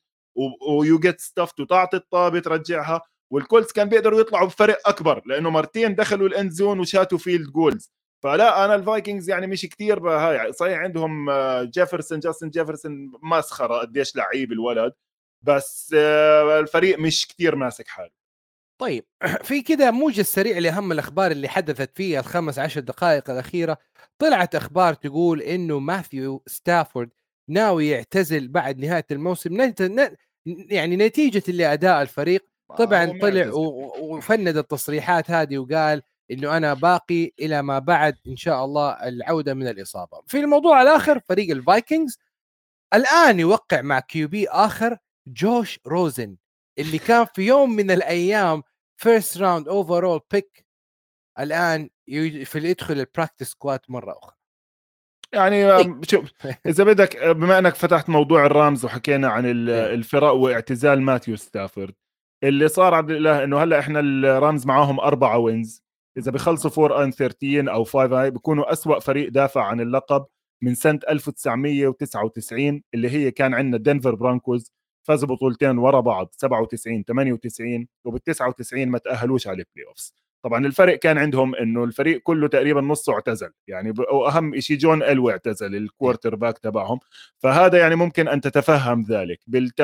[0.69, 3.03] و you get stuffed وتعطي الطابة ترجعها
[3.33, 7.49] وال Colts كان بيقدروا يطلعوا بفرق أكبر لأنه مرتين دخلوا ال end zone وشاتوا field
[7.53, 11.31] goals فلا أنا ال Vikings يعني مش كثير هاي صحيح عندهم
[11.63, 14.93] جيفرسون جاستن جيفرسون مسخرة قديش لعيب الولد
[15.43, 18.11] بس آه، الفريق مش كثير ماسك حاله.
[18.81, 19.05] طيب
[19.49, 23.79] في كذا موجز سريع لأهم الأخبار اللي حدثت فيها الخمس عشر دقائق الأخيرة.
[24.23, 27.11] طلعت أخبار تقول إنه ماثيو ستافورد
[27.49, 29.73] ناوي يعتزل بعد نهاية الموسم
[30.47, 32.47] يعني نتيجة لأداء الفريق.
[32.79, 33.51] طبعا طلع
[34.01, 39.69] وفند التصريحات هذه وقال إنه أنا باقي إلى ما بعد إن شاء الله العودة من
[39.69, 40.23] الإصابة.
[40.27, 42.19] في الموضوع الآخر فريق ال Vikings
[42.95, 46.37] الآن يوقع مع QB آخر جوش روزن
[46.79, 48.63] اللي كان في يوم من الأيام
[48.97, 50.62] first round overall pick
[51.39, 51.91] الآن
[52.45, 54.37] في يدخل ال practice squad مرة أخرى.
[55.33, 55.67] يعني
[56.11, 56.31] شوف
[56.67, 59.95] إذا بدك بما إنك فتحت موضوع ال Rams وحكينا عن إيه.
[59.95, 61.95] الفرق واعتزال ماتيو ستافورد
[62.45, 65.83] اللي صار عبد الله إنه هلأ إحنا ال Rams معاهم أربعة wins
[66.19, 70.27] إذا بخلصوا 4 and 13 أو 5 اي بيكونوا أسوأ فريق دافع عن اللقب
[70.63, 74.73] من سنة 1999 اللي هي كان عندنا Denver Broncos
[75.07, 80.99] فازوا بطولتين ورا بعض 97 98 وبال 99 ما تأهلوش على ال playoffs طبعا الفرق
[80.99, 86.35] كان عندهم إنه الفريق كله تقريبا نصه اعتزل يعني وأهم شيء جون إلوي اعتزل ال
[86.37, 87.01] quarterback تبعهم.
[87.39, 89.39] فهذا يعني ممكن أن تتفهم ذلك.
[89.51, 89.83] بال80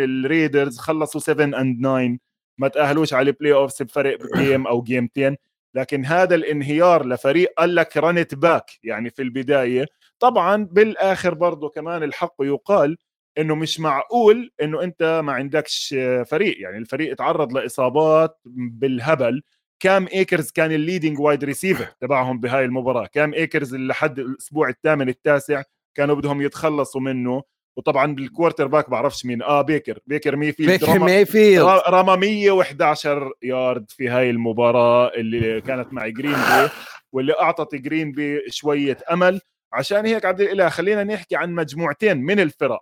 [0.00, 2.18] ال Raiders خلصوا 7 and 9
[2.58, 5.36] ما تأهلوش على ال playoffs بفرق game أو جيمتين
[5.74, 9.86] لكن هذا الانهيار لفريق قال لك run it back يعني في البداية.
[10.18, 12.96] طبعا بالآخر برضه كمان الحق يقال
[13.38, 15.94] إنه مش معقول إنه أنت ما عندكش
[16.26, 19.42] فريق يعني الفريق تعرض لإصابات بالهبل
[19.80, 25.08] كام ايكرز كان ال leading wide receiver تبعهم بهاي المباراة؟ كام ايكرز لحد الأسبوع الثامن
[25.08, 25.62] التاسع
[25.96, 27.42] كانوا بدهم يتخلصوا منه؟
[27.76, 34.08] وطبعا بال quarterback بعرفش مين آه بيكر بيكر ميفيلد بيكر ميفيلد رمى 111 يارد في
[34.08, 36.70] هاي المباراة اللي كانت مع جرين بي
[37.12, 39.40] واللي أعطت جرين بي شوية أمل.
[39.72, 42.80] عشان هيك عبد الإله خلينا نحكي عن مجموعتين من الفرق.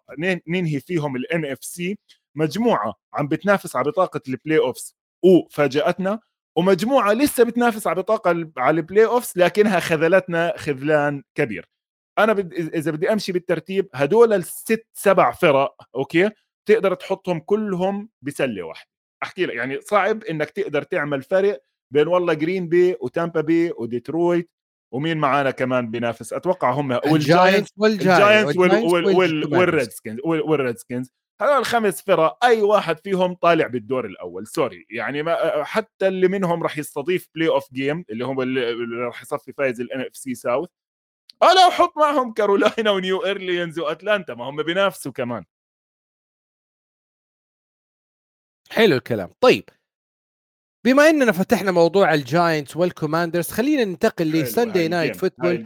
[0.48, 1.98] ننهي فيهم ال NFC
[2.34, 6.20] مجموعة عم بتنافس على بطاقة ال playoffs وفاجأتنا
[6.59, 11.68] ومجموعة لسه بتنافس على بطاقة على ال playoffs لكنها خذلتنا خذلان كبير.
[12.18, 12.53] أنا بد...
[12.53, 16.31] اذا بدي أمشي بالترتيب هدول الست سبع فرق أوكي؟
[16.68, 18.88] تقدر تحطهم كلهم بسلة واحدة.
[19.23, 24.51] أحكي لك يعني صعب إنك تقدر تعمل فرق بين والله جرين بي وتامبا بي وديترويت
[24.92, 31.12] ومين معانا كمان بينافس؟ أتوقع هم والجاينتس والجاينتس والريدسكنز والريدسكنز.
[31.40, 34.46] هذول الخمس فرق؟ أي واحد فيهم طالع بالدور الأول.
[34.46, 39.53] sorry يعني ما حتى اللي منهم راح يستضيف playoff game اللي هم اللي راح يصفي
[39.53, 40.68] فايز ال NFC South
[41.42, 45.44] أنا أحط معهم كارولاينا ونيو اورلينز واتلانتا ما هم بينافسوا كمان.
[48.70, 49.31] حلو الكلام.
[49.40, 49.64] طيب.
[50.85, 55.57] بما إننا فتحنا موضوع ال Giants وال Commanders خلينا ننتقل ل Sunday Night Football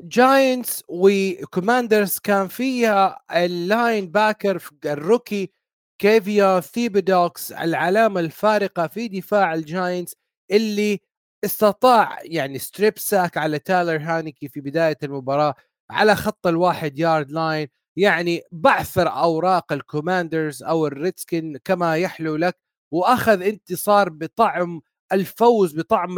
[0.00, 5.52] Giants و Commanders كان فيها ال linebacker ال rookie
[5.98, 10.14] كيفون ثيبودو العلامة الفارقة في دفاع ال Giants
[10.50, 11.00] اللي
[11.44, 15.54] استطاع يعني strip sack على تايلر هاينيكي في بداية المباراة
[15.90, 22.36] على خط الواحد yard line يعني بعثر أوراق ال Commanders أو ال Redskin كما يحلو
[22.36, 22.58] لك
[22.92, 24.80] وأخذ انتصار بطعم
[25.12, 26.16] الفوز بطعم.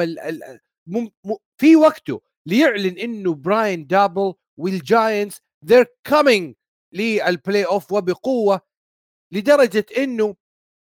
[1.59, 6.55] في وقته ليعلن إنه براين دابول وال Giants they're coming
[6.95, 8.61] لل playoff وبقوة
[9.33, 10.37] لدرجة إنه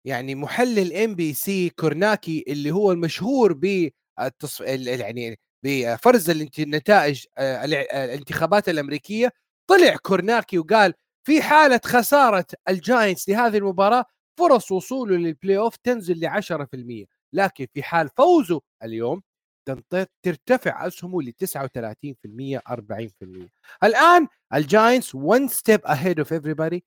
[0.06, 3.90] يعني محلل NBC كورناكي اللي هو المشهور ب
[4.20, 4.60] التصف...
[4.60, 9.32] يعني بفرز النتائج آه، الانتخابات الأمريكية.
[9.70, 10.94] طلع كورناكي وقال
[11.26, 14.04] في حالة خسارة ال Giants لهذه المباراة
[14.38, 19.22] فرص وصوله لل playoff تنزل ل 10% لكن في حال فوزه اليوم
[20.22, 23.48] ترتفع أسهمه ل 39% 40%
[23.84, 26.80] الآن ال Giants 1 step ahead of everybody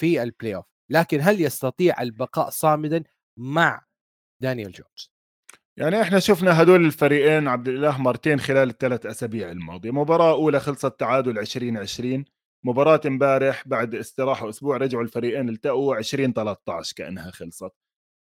[0.00, 3.04] في ال playoff لكن هل يستطيع البقاء صامدا
[3.36, 3.84] مع
[4.42, 5.14] دانيال جونز
[5.76, 9.90] يعني إحنا شفنا هدول الفريقين عبد الإله مرتين خلال الثلاث أسابيع الماضية.
[9.90, 12.24] مباراة أولى خلصت تعادل 20 20
[12.64, 17.72] مباراة امبارح بعد استراحة أسبوع رجعوا الفريقين التقوا 20 13 كأنها خلصت.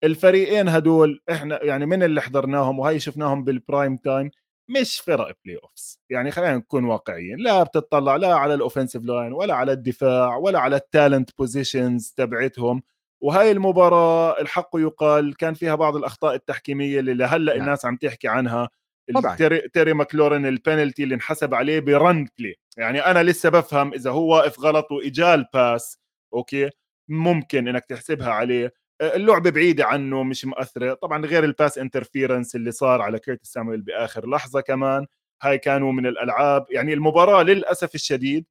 [0.06, 4.30] الفريقين هدول إحنا يعني من اللي حضرناهم وهي شفناهم بال prime time
[4.68, 9.54] مش فرق playoffs يعني خلينا نكون واقعيين لا بتطلع لا على ال offensive line ولا
[9.54, 12.82] على الدفاع ولا على ال talent positions تبعتهم.
[13.22, 17.62] وهي المباراة الحق يقال كان فيها بعض الأخطاء التحكيمية اللي لهلأ نعم.
[17.62, 18.68] الناس عم تحكي عنها
[19.14, 19.36] طبعا.
[19.36, 24.10] تيري, تيري ماكلورن البنالتي اللي انحسب عليه ب run play يعني أنا لسه بفهم إذا
[24.10, 25.98] هو واقف غلط وإجا ال pass
[26.34, 26.70] أوكي؟
[27.08, 28.74] ممكن إنك تحسبها عليه.
[29.02, 30.94] اللعبة بعيدة عنه مش مؤثرة.
[30.94, 35.06] طبعا غير ال pass interference اللي صار على كيرتس سامويل بآخر لحظة كمان.
[35.42, 38.46] هاي كانوا من الألعاب يعني المباراة للأسف الشديد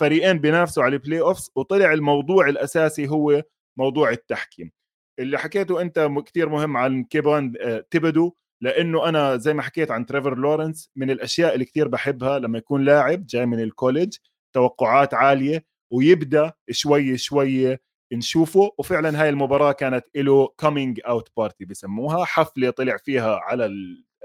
[0.00, 3.42] فريقين بينافسوا على ال playoffs وطلع الموضوع الأساسي هو
[3.78, 4.70] موضوع التحكيم.
[5.18, 10.06] اللي حكيته أنت كثير مهم عن كيفون آه، تبدو لأنه أنا زي ما حكيت عن
[10.06, 14.16] تريفر لورنس من الأشياء اللي كثير بحبها لما يكون لاعب جاي من ال college
[14.54, 17.78] توقعات عالية ويبدأ شوي شوي
[18.12, 22.24] نشوفه وفعلا هاي المباراة كانت له كومينج اوت بارتي بسموها.
[22.24, 23.70] حفلة طلع فيها على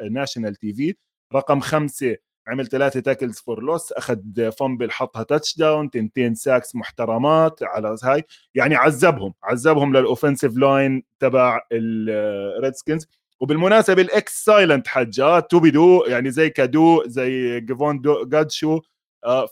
[0.02, 0.96] الناشونال تي في
[1.36, 2.18] رقم خمسة
[2.48, 8.24] عمل ثلاثة تاكلز فور لوس أخذ فامبل حطها تاتش داون تنتين ساكس محترمات على هاي.
[8.56, 13.08] يعني عذبهم عذبهم للاوفنسيف لاين تبع الريدسكنز
[13.40, 18.82] وبالمناسبة الاكس سايلنت حجات تو بدو يعني زي كادو زي جيفون جادشو آه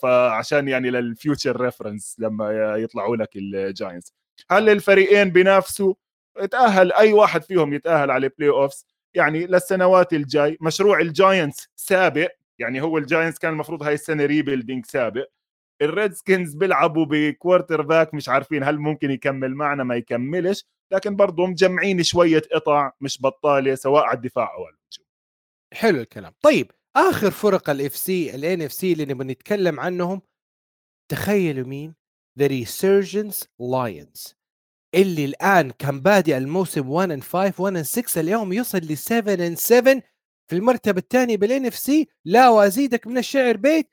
[0.02, 4.14] فعشان يعني لل future reference لما يطلعوا لك ال Giants.
[4.52, 5.94] هل الفريقين بينافسوا
[6.52, 12.30] تاهل أي واحد فيهم يتأهل على ال playoffs يعني للسنوات الجاي مشروع ال Giants سابق
[12.60, 15.28] يعني هو ال Giants كان المفروض هاي السنة rebuilding سابق.
[15.82, 21.46] ال Redskins بيلعبوا ب quarterback مش عارفين هل ممكن يكمل معنا ما يكملش لكن برضه
[21.46, 25.06] مجمعين شوية قطع مش بطالة سواء على الدفاع أو الهجوم.
[25.74, 26.34] حلو الكلام.
[26.42, 30.22] طيب آخر فرق ال AFC ال NFC اللي نبغى نتكلم عنهم
[31.12, 31.96] تخيلوا مين؟
[32.40, 34.36] the resurgent Lions
[34.96, 39.34] اللي الآن كان بادئ الموسم 1 ان 5 1 ان 6 اليوم يوصل ل 7
[39.34, 40.02] and 7
[40.50, 43.90] في المرتبة الثانية بال NFC لا وأزيدك من الشعر بيت.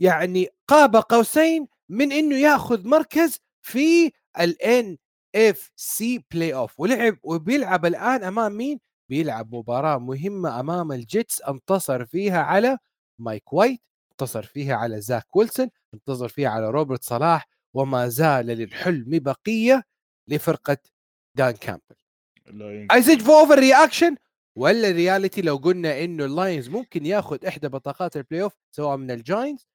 [0.00, 4.98] يعني قاب قوسين من إنه يأخذ مركز في ال
[5.36, 12.78] NFC playoff ولعب وبيلعب الآن أمام مين؟ بيلعب مباراة مهمة أمام الجيتس انتصر فيها على
[13.18, 13.80] مايك وايت
[14.12, 19.82] انتصر فيها على زاك ويلسون انتصر فيها على روبرت صالح وما زال للحلم بقية
[20.28, 20.76] لفرقة
[21.36, 21.96] دان كامبل.
[22.90, 24.16] عايز في overreaction
[24.56, 29.68] ولا reality لو قلنا إنه اللاينز ممكن ياخذ إحدى بطاقات ال playoff سواء من الجاينتس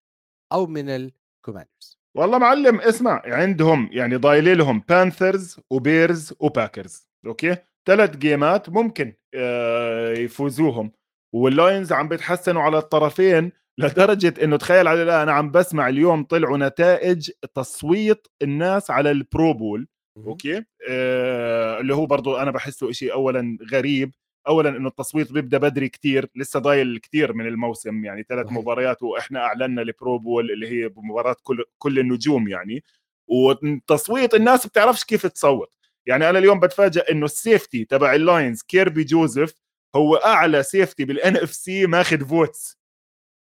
[0.51, 8.17] أو من الكوماندرز؟ والله معلم اسمع عندهم يعني ضايل لهم بانثرز وبيرز وباكرز أوكي؟ ثلاث
[8.17, 10.91] جيمات ممكن آه، يفوزوهم.
[11.33, 16.57] واللاينز عم بيتحسنوا على الطرفين لدرجة إنه تخيل على لا أنا عم بسمع اليوم طلعوا
[16.57, 19.87] نتائج تصويت الناس على ال Pro Bowl
[20.17, 24.11] okay؟ آه اللي هو برضو أنا بحسه شيء اولا غريب.
[24.47, 28.05] اولا إنه التصويت بيبدأ بدري كتير لسه ضايل كتير من الموسم.
[28.05, 32.83] يعني ثلاث مباريات وإحنا أعلنا ال Pro Bowl اللي هي مباراة كل كل النجوم يعني.
[33.27, 35.78] وتصويت الناس بتعرفش كيف تصوت.
[36.09, 39.53] يعني أنا اليوم بتفاجئ إنه ال safety تبع اللاينز كيربي جوزيف
[39.95, 42.77] هو أعلى safety بال NFC ماخذ votes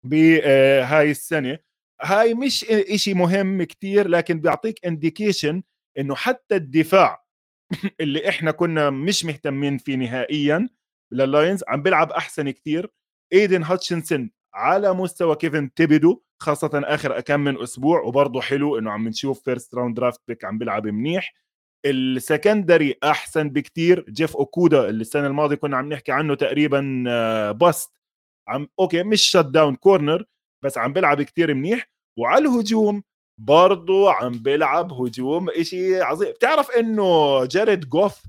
[0.06, 1.58] بهاي السنة.
[2.02, 5.62] هاي مش إشي مهم كتير لكن بيعطيك indication
[5.98, 7.24] إنه حتى الدفاع
[8.00, 10.68] اللي إحنا كنا مش مهتمين فيه نهائيا
[11.12, 12.90] لللاينز عم بيلعب أحسن كتير.
[13.32, 19.08] ايدن هاتشنسون على مستوى كيفن تيبيدو خاصة آخر كم من أسبوع وبرضه حلو إنه عم
[19.08, 21.34] نشوف first round draft pick عم بيلعب منيح.
[21.86, 24.04] ال secondary أحسن بكتير.
[24.10, 26.80] جيف أوكودا اللي السنة الماضية كنا عم نحكي عنه تقريبا
[27.52, 27.92] bust
[28.48, 30.24] آه، عم okay مش shutdown corner
[30.64, 31.90] بس عم بيلعب كتير منيح.
[32.18, 33.02] وعلى الهجوم
[33.40, 36.30] برضه عم بيلعب هجوم إشي عظيم.
[36.30, 38.22] بتعرف إنه جاريد جوف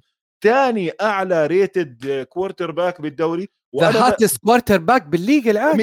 [0.44, 3.48] ثاني أعلى rated quarterback بالدوري
[3.82, 5.78] the hottest quarterback بال league الآن.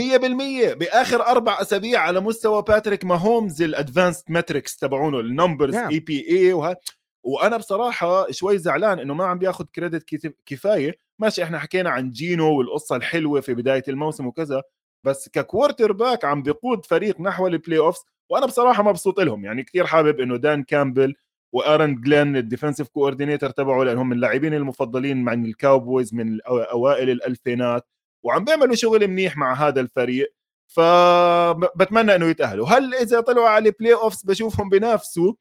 [0.71, 6.77] 100% بآخر أربع أسابيع على مستوى باتريك ماهومز ال advanced metrics تبعونه ال numbers EPA.
[7.23, 10.99] وأنا بصراحة شوي زعلان إنه ما عم بياخذ credit كفاية.
[11.19, 14.63] ماشي إحنا حكينا عن جينو والقصة الحلوة في بداية الموسم وكذا
[15.05, 18.01] بس ك quarterback عم بيقود فريق نحو ال playoffs
[18.31, 19.45] وأنا بصراحة مبسوط لهم.
[19.45, 21.15] يعني كثير حابب إنه دان كامبل
[21.53, 27.87] وآرن جلين ال defensive coordinator تبعه لأنهم من اللاعبين المفضلين مع الكاوبويز من اوائل الألفينات
[28.23, 30.35] وعم بيعملوا شغل منيح مع هذا الفريق.
[30.67, 32.69] فبتمنى إنه يتأهلوا.
[32.69, 35.35] هل إذا طلعوا على ال playoffs بشوفهم بينافسوا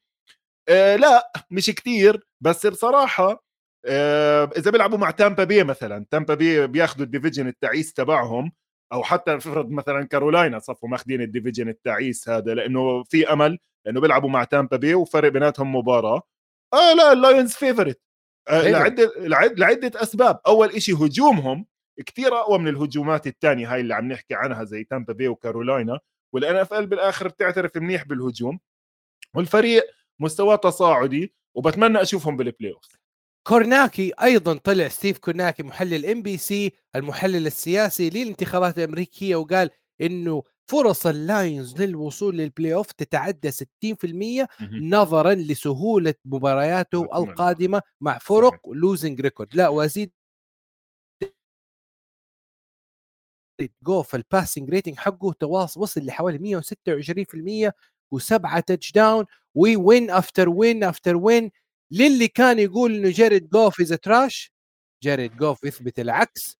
[0.68, 3.44] آه لا مش كتير بس بصراحة
[3.86, 8.52] آه إذا بيلعبوا مع تامبا بي مثلا تامبا بي بياخذوا ال division التعيس تبعهم
[8.92, 14.00] أو حتى نفرض مثلا كارولاينا صفوا ماخذين ال division التعيس هذا لأنه في أمل لأنه
[14.00, 16.22] بيلعبوا مع تامبا بي وفرق بيناتهم مباراة.
[16.74, 18.00] آه لا اللايونز favorite
[18.48, 19.12] آه لعدة
[19.56, 20.40] لعدة أسباب.
[20.46, 21.66] أول شيء هجومهم
[22.06, 26.00] كثير أقوى من الهجومات الثانية هاي اللي عم نحكي عنها زي تامبا بي وكارولاينا
[26.34, 28.60] وال NFL بالآخر بتعترف منيح بالهجوم.
[29.34, 29.84] والفريق
[30.20, 32.88] مستواه تصاعدي وبتمنى أشوفهم بال playoff
[33.48, 41.82] كورناكي أيضا طلع ستيف كورناكي محلل NBC المحلل السياسي للانتخابات الأمريكية وقال إنه فرص اللاينز
[41.82, 43.56] للوصول لل playoff تتعدى 60%
[44.82, 50.12] نظرا لسهولة مبارياته القادمة مع فرق losing record لا وأزيد
[53.82, 56.60] جوف ال passing rating حقه تواصل وصل لحوالي
[57.68, 57.72] 126%
[58.12, 59.24] وسبعة touchdown
[59.54, 61.50] win after win after win
[61.90, 64.52] للي كان يقول إنه جاريد جوف is trash
[65.02, 66.58] جاريد جوف يثبت العكس.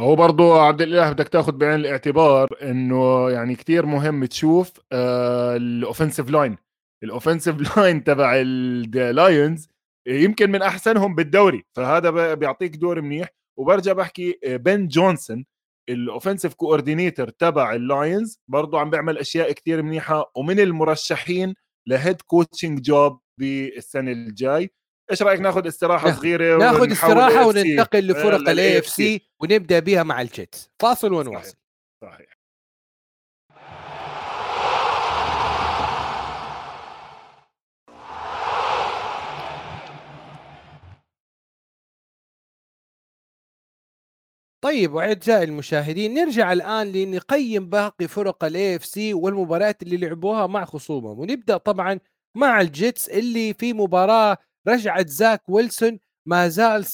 [0.00, 6.30] هو برضو عبد الإله بدك تأخذ بعين الاعتبار إنه يعني كتير مهم تشوف ال offensive
[6.30, 6.56] line
[7.02, 9.68] ال offensive line تبع اللايونز
[10.06, 13.28] يمكن من أحسنهم بالدوري فهذا بيعطيك دور منيح.
[13.58, 15.44] وبرجع بحكي بن جونسون
[15.88, 21.54] ال offensive coordinator تبع اللايونز برضه عم بيعمل أشياء كتير منيحة ومن المرشحين
[21.88, 24.70] ل head coaching job بالسنة الجاي.
[25.10, 29.20] إيش رأيك ناخذ استراحة صغيرة ناخذ استراحة وننتقل لفرق ال AFC.
[29.40, 30.70] ونبدأ بها مع الجيتس.
[30.78, 31.56] فاصل ونواصل.
[32.02, 32.14] صحيح.
[32.14, 32.39] صحيح.
[44.60, 51.18] طيب واعزائي المشاهدين نرجع الآن لنقيم باقي فرق ال AFC والمباريات اللي لعبوها مع خصومهم.
[51.18, 52.00] ونبدأ طبعا
[52.36, 54.36] مع الجيتس اللي في مباراة
[54.68, 55.98] رجعت زاك ويلسون.
[56.26, 56.84] ما زال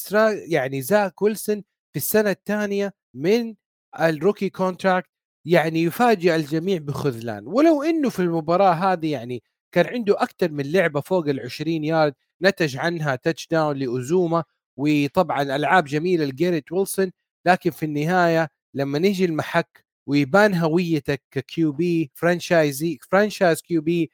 [0.49, 1.63] يعني زاك ويلسون
[1.93, 3.55] في السنة الثانية من
[4.01, 5.09] ال rookie contract
[5.45, 7.47] يعني يفاجئ الجميع بخذلان.
[7.47, 9.43] ولو إنه في المباراة هذه يعني
[9.73, 14.45] كان عنده أكثر من لعبة فوق ال 20 يارد نتج عنها touchdown لأوزوما.
[14.77, 17.11] وطبعا ألعاب جميلة لجيريت ويلسون.
[17.47, 24.11] لكن في النهاية لما نيجي المحك ويبان هويتك ك QB franchise franchise QB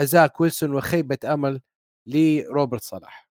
[0.00, 1.60] زاك ويلسون وخيبة أمل
[2.06, 3.28] لروبرت صالح.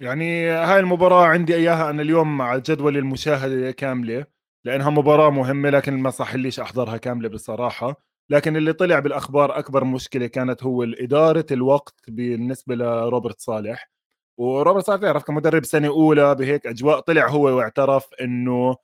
[0.00, 4.26] يعني هاي المباراة عندي إياها أنا اليوم مع جدول المشاهدة كاملة
[4.64, 8.04] لأنها مباراة مهمة لكن ما صحليش أحضرها كاملة بصراحة.
[8.30, 13.90] لكن اللي طلع بالأخبار أكبر مشكلة كانت هو إدارة الوقت بالنسبة لروبرت صالح.
[14.38, 18.76] وروبرت صالح تعرف كمدرب سنة أولى بهيك أجواء طلع هو واعترف إنه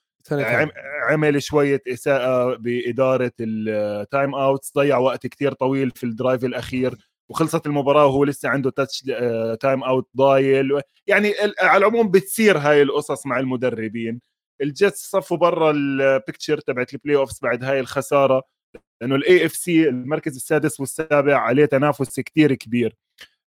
[1.09, 6.95] عمل شوية إساءة بإدارة ال timeouts ضيع وقت كتير طويل في ال drive الأخير
[7.29, 9.01] وخلصت المباراة وهو لسه عنده touch
[9.61, 14.21] timeout ضايل يعني على العموم بتصير هاي القصص مع المدربين.
[14.63, 18.43] الجيتس صفوا برا ال picture تبعت ال playoffs بعد هاي الخسارة
[19.01, 22.97] لأنه ال AFC المركز السادس والسابع عليه تنافس كتير كبير.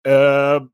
[0.06, 0.68] أه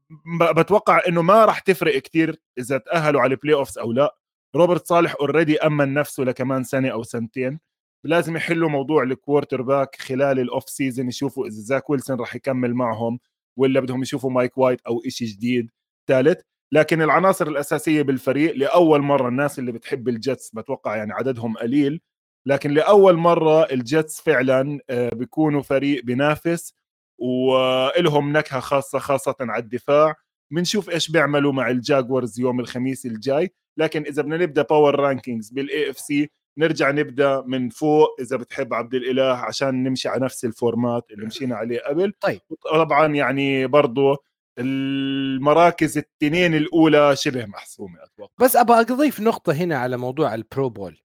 [0.56, 4.16] بتوقع إنه ما راح تفرق كتير إذا تأهلوا على ال playoffs أو لا.
[4.56, 7.60] روبرت صالح already أمن نفسه لكمان سنة أو سنتين.
[8.04, 13.18] لازم يحلوا موضوع ال quarterback خلال ال off-season يشوفوا إذا زاك ويلسون راح يكمل معهم
[13.58, 15.70] ولا بدهم يشوفوا مايك وايت أو شيء جديد
[16.08, 16.40] ثالث.
[16.72, 22.00] لكن العناصر الأساسية بالفريق لأول مرة الناس اللي بتحب الجيتس بتوقع يعني عددهم قليل
[22.46, 26.74] لكن لأول مرة الجيتس فعلا آه، بيكونوا فريق بينافس.
[27.18, 30.14] ولهم نكهة خاصة خاصة على الدفاع.
[30.52, 33.54] بنشوف إيش بيعملوا مع الجاغوارز يوم الخميس الجاي.
[33.78, 38.16] لكن إذا بدنا نبدأ power rankings بال AFC نرجع نبدأ من فوق.
[38.20, 42.12] إذا بتحب عبد الإله عشان نمشي على نفس ال format اللي مشينا عليه قبل.
[42.20, 42.40] طيب.
[42.72, 44.24] طبعا يعني برضه
[44.58, 48.44] المراكز التنين الأولى شبه محسومة أتوقع.
[48.44, 51.00] بس أبغى أضيف نقطة هنا على موضوع ال Pro Bowl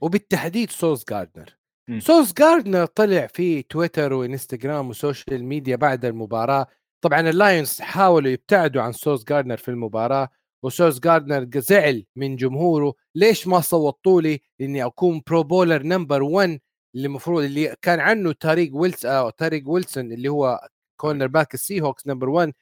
[0.00, 1.57] وبالتحديد سوس جاردنر
[1.98, 6.66] سوس جاردنر طلع في تويتر وإنستغرام و social media بعد المباراة.
[7.00, 10.28] طبعا اللايونز حاولوا يبتعدوا عن سوس جاردنر في المباراة
[10.62, 16.60] وسوس جاردنر زعل من جمهوره ليش ما صوتوا لي إني أكون Pro Bowler number 1
[16.94, 22.06] اللي المفروض اللي كان عنه تاريك ويلس أو تاريك وولن اللي هو cornerback السي هوكس
[22.06, 22.52] number 1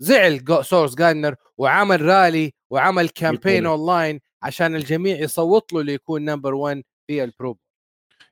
[0.00, 6.82] زعل سوس جاردنر وعمل رالي وعمل campaign online عشان الجميع يصوت له ليكون number 1
[7.06, 7.58] في ال Pro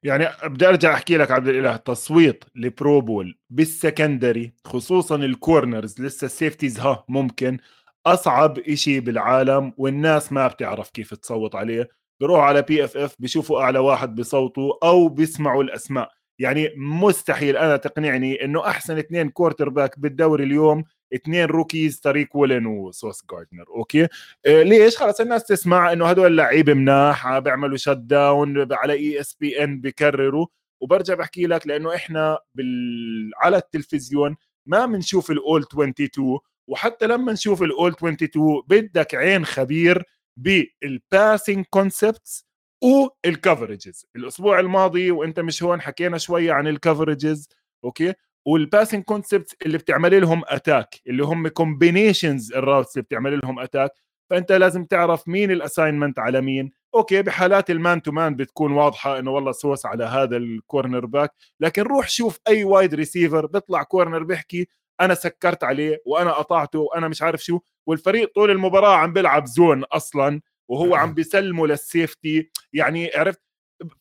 [0.02, 5.27] يعني بدي أرجع أحكي لك عبد الإله تصويت ل Pro Bowl بال secondary خصوصا ال
[5.27, 7.58] corners لسه ال safeties ها ممكن.
[8.06, 11.88] أصعب إشي بالعالم والناس ما بتعرف كيف تصوت عليه.
[12.20, 16.10] بروحوا على PFF بيشوفوا أعلى واحد بصوتوا أو بيسمعوا الأسماء.
[16.38, 20.84] يعني مستحيل أنا تقنعني إنه أحسن اثنين cornerback بالدوري اليوم
[21.14, 24.08] اثنين rookies تاريك وولن وسوس جاردنر okay؟
[24.46, 30.46] آه ليش؟ خلص الناس تسمع إنه هدول لعيبه مناح بيعملوا shut down على ESPN بكرروا.
[30.80, 33.30] وبرجع بحكي لك لأنه إحنا بال...
[33.36, 34.36] على التلفزيون
[34.66, 36.38] ما بنشوف ال All-22
[36.68, 40.04] وحتى لما نشوف ال All-22 بدك عين خبير
[40.36, 42.46] بال passing concepts
[42.82, 47.48] وال coverages الأسبوع الماضي وإنت مش هون حكينا شوية عن ال coverages
[47.84, 48.14] okay؟
[48.46, 53.58] وال passing concepts اللي بتعمل لهم attack اللي هم combinations ال routes اللي بتعمل لهم
[53.58, 53.90] attack
[54.30, 56.70] فأنت لازم تعرف مين ال assignment على مين.
[56.94, 61.34] okay بحالات ال man to man بتكون واضحة إنه والله سوس على هذا ال cornerback
[61.60, 64.68] لكن روح شوف أي wide receiver بيطلع corner بيحكي
[65.00, 67.60] أنا سكرت عليه وأنا قطعته وأنا مش عارف شو.
[67.86, 73.40] والفريق طول المباراة عم بيلعب zone أصلا وهو عم بيسلمه لل safety يعني عرفت؟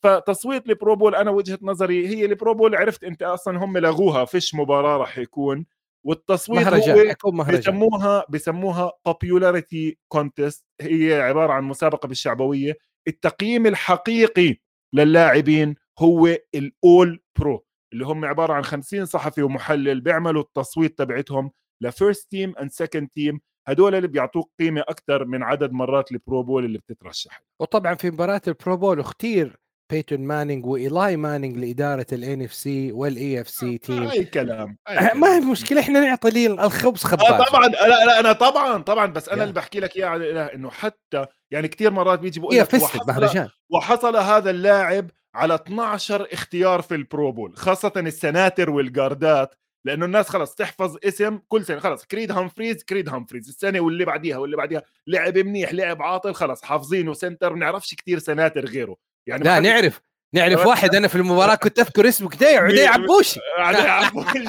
[0.02, 3.78] فتصويت ال Pro Bowl أنا وجهة نظري هي ال Pro Bowl عرفت أنت أصلا هم
[3.78, 5.66] لغوها فيش مباراة راح يكون
[6.04, 7.60] والتصويت مهرجان هو مهرجان.
[7.60, 12.74] بسموها بسموها popularity contest هي عبارة عن مسابقة بالشعبوية.
[13.08, 14.56] التقييم الحقيقي
[14.94, 21.50] للاعبين هو ال All-Pro اللي هم عبارة عن 50 صحفي ومحلل بيعملوا التصويت تبعتهم
[21.80, 26.20] ل first team and second team هدول اللي بيعطوك قيمة أكثر من عدد مرات ال
[26.20, 27.42] Pro Bowl اللي بتترشح.
[27.60, 29.56] وطبعا في مباراة ال Pro Bowl اختير
[29.90, 35.40] بيتون مانينج وايلاي مانينج لإدارة ال NFC وال AFC team أي كلام أي ما هي
[35.40, 37.26] مشكلة إحنا نعطي لي الخبز خباز.
[37.26, 41.26] آه طبعا لا لا أنا طبعا طبعا بس أنا اللي بحكي لك اياه إنه حتى
[41.50, 47.04] يعني كثير مرات بيجي بقول لك وحصل, وحصل هذا اللاعب على 12 اختيار في ال
[47.04, 49.54] Pro Bowl خاصة السناتر والجاردات
[49.86, 54.38] لأنه الناس خلص تحفظ اسم كل سنة خلص كريد هامفريز كريد هامفريز السنة واللي بعديها
[54.38, 58.96] واللي بعديها لعب منيح لعب عاطل خلص حافظينه center ما بنعرفش كثير سناتر غيره.
[59.26, 60.00] يعني لا نعرف
[60.34, 64.44] نعرف واحد أنا في المباراة كنت أذكر اسمه كده عدي عبوشي عدي عبوشي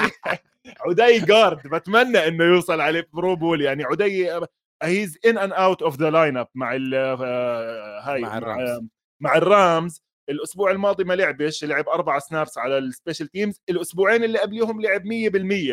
[0.80, 4.32] عدي guard بتمنى إنه يوصل عليه Pro Bowl يعني عدي
[4.84, 8.88] he's in and out of the lineup مع ال آه، هاي مع الرامز.
[9.20, 10.02] مع الرامز.
[10.30, 15.02] الأسبوع الماضي ما لعبش لعب أربع snaps على ال special teams الأسبوعين اللي قبليهم لعب
[15.04, 15.06] 100%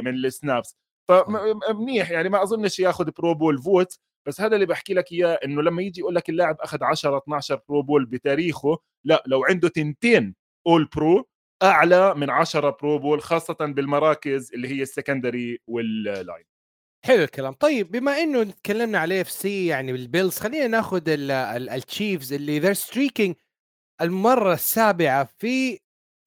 [0.02, 0.76] من ال snaps
[1.08, 5.62] فمنيح يعني ما أظنش ياخذ Pro Bowl vote بس هذا اللي بحكي لك إياه إنه
[5.62, 10.34] لما يجي يقول لك اللاعب أخذ 10 12 Pro Bowl بتاريخه لا لو عنده تنتين
[10.66, 11.28] All-Pro
[11.62, 16.44] أعلى من 10 Pro Bowl خاصة بالمراكز اللي هي ال secondary وال line.
[17.04, 17.52] حلو الكلام.
[17.52, 23.34] طيب بما إنه تكلمنا على AFC يعني بالبيلز خلينا ناخذ التشيفز اللي they're streaking
[24.00, 25.78] المرة السابعة في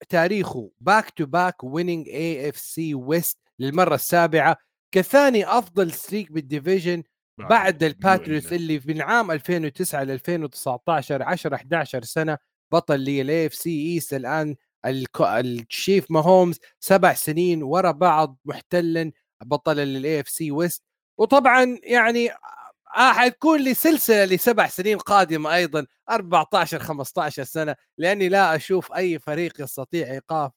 [0.08, 0.70] تاريخه.
[0.80, 4.56] back to back winning AFC West للمرة السابعة
[4.94, 7.02] كثاني أفضل streak بال division
[7.46, 12.38] بعد الباتريوتس اللي من عام 2009 ل 2019 10 11 سنة
[12.72, 19.12] بطل لل AFC East الآن الشيف ماهومز سبع سنين ورا بعض محتلا
[19.44, 20.82] بطلا لل AFC West
[21.18, 22.30] وطبعا يعني
[22.96, 29.18] آه حتكون لي سلسلة لسبع سنين قادمة أيضا 14 15 سنة لأني لا أشوف أي
[29.18, 30.52] فريق يستطيع إيقاف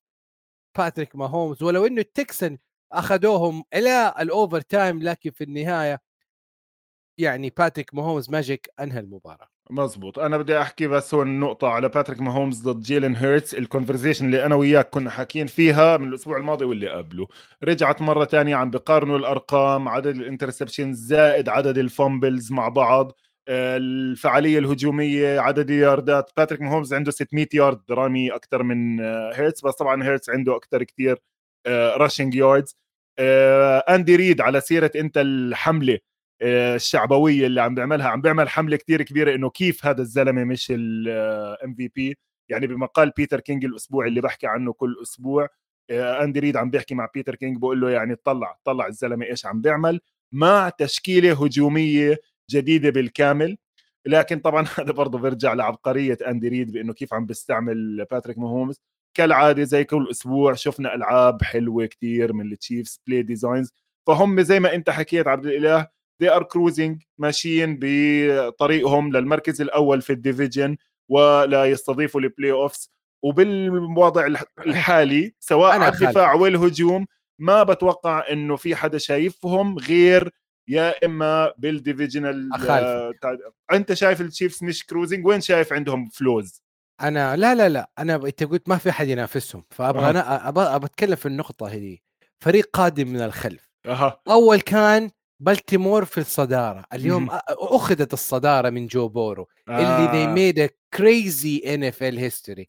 [0.78, 2.58] باتريك ماهومز ولو إنه التكسنز
[2.94, 6.02] أخذوهم إلى ال overtime لكن في النهاية
[7.18, 9.48] يعني باتريك ماهومز magic أنهى المباراة.
[9.70, 14.26] مزبوط أنا بدي أحكي بس هون النقطه على باتريك ماهومز ضد جيلن هيرتس ال conversation
[14.26, 17.28] اللي أنا وياك كنا حاكيين فيها من الأسبوع الماضي واللي قبله.
[17.64, 23.12] رجعت مرة ثانية عم بقارنوا الأرقام عدد ال interception زائد عدد ال fumbles مع بعض.
[23.50, 29.00] الفعالية الهجومية عدد الياردات باتريك ماهومز عنده 600 يارد رامي أكثر من
[29.34, 31.20] هيرتس بس طبعا هيرتس عنده أكثر كثير
[31.98, 32.78] rushing yards
[33.90, 36.00] اندي ريد على سيرة انت الحملة آه،
[36.42, 41.76] الشعبوية اللي عم بيعملها عم بيعمل حملة كتير كبيرة إنه كيف هذا الزلمة مش ال
[41.76, 42.18] MVP
[42.50, 45.48] يعني بمقال بيتر كينج الأسبوع اللي بحكي عنه كل أسبوع
[45.90, 49.46] آه، اندي ريد عم بيحكي مع بيتر كينج بقول له يعني طلع طلع الزلمة إيش
[49.46, 52.18] عم بيعمل مع تشكيلة هجومية
[52.52, 53.58] جديدة بالكامل.
[54.06, 58.82] لكن طبعا هذا برضه بيرجع لعبقرية اندي ريد بإنه كيف عم بيستعمل باتريك ماهومز
[59.14, 63.74] كالعادة زي كل أسبوع شفنا ألعاب حلوة كتير من التشيفز play designs
[64.08, 65.88] فهم زي ما أنت حكيت عبد الإله
[66.24, 70.78] they are cruising ماشيين بطريقهم للمركز الأول في ال division
[71.10, 72.92] ولا يستضيفوا ال playoffs
[73.24, 74.28] وبالوضع
[74.68, 77.06] الحالي سواء على الدفاع والهجوم
[77.40, 80.32] ما بتوقع إنه في حدا شايفهم غير
[80.68, 83.14] يا إما بال divisional آه
[83.74, 86.64] أنت شايف التشيفز مش cruising وين شايف عندهم flaws
[87.02, 91.16] أنا لا لا لا أنا أنت قلت ما في حد ينافسهم فأبغى أنا أبغى أتكلم
[91.16, 91.98] في النقطة هذه.
[92.44, 93.70] فريق قادم من الخلف.
[93.86, 94.22] أه.
[94.28, 95.12] أول كان
[95.42, 96.86] بلتيمور في الصدارة.
[96.94, 97.30] اليوم.
[97.50, 99.80] أخذت الصدارة من جو بارو آه.
[99.80, 102.66] اللي they made a crazy NFL history.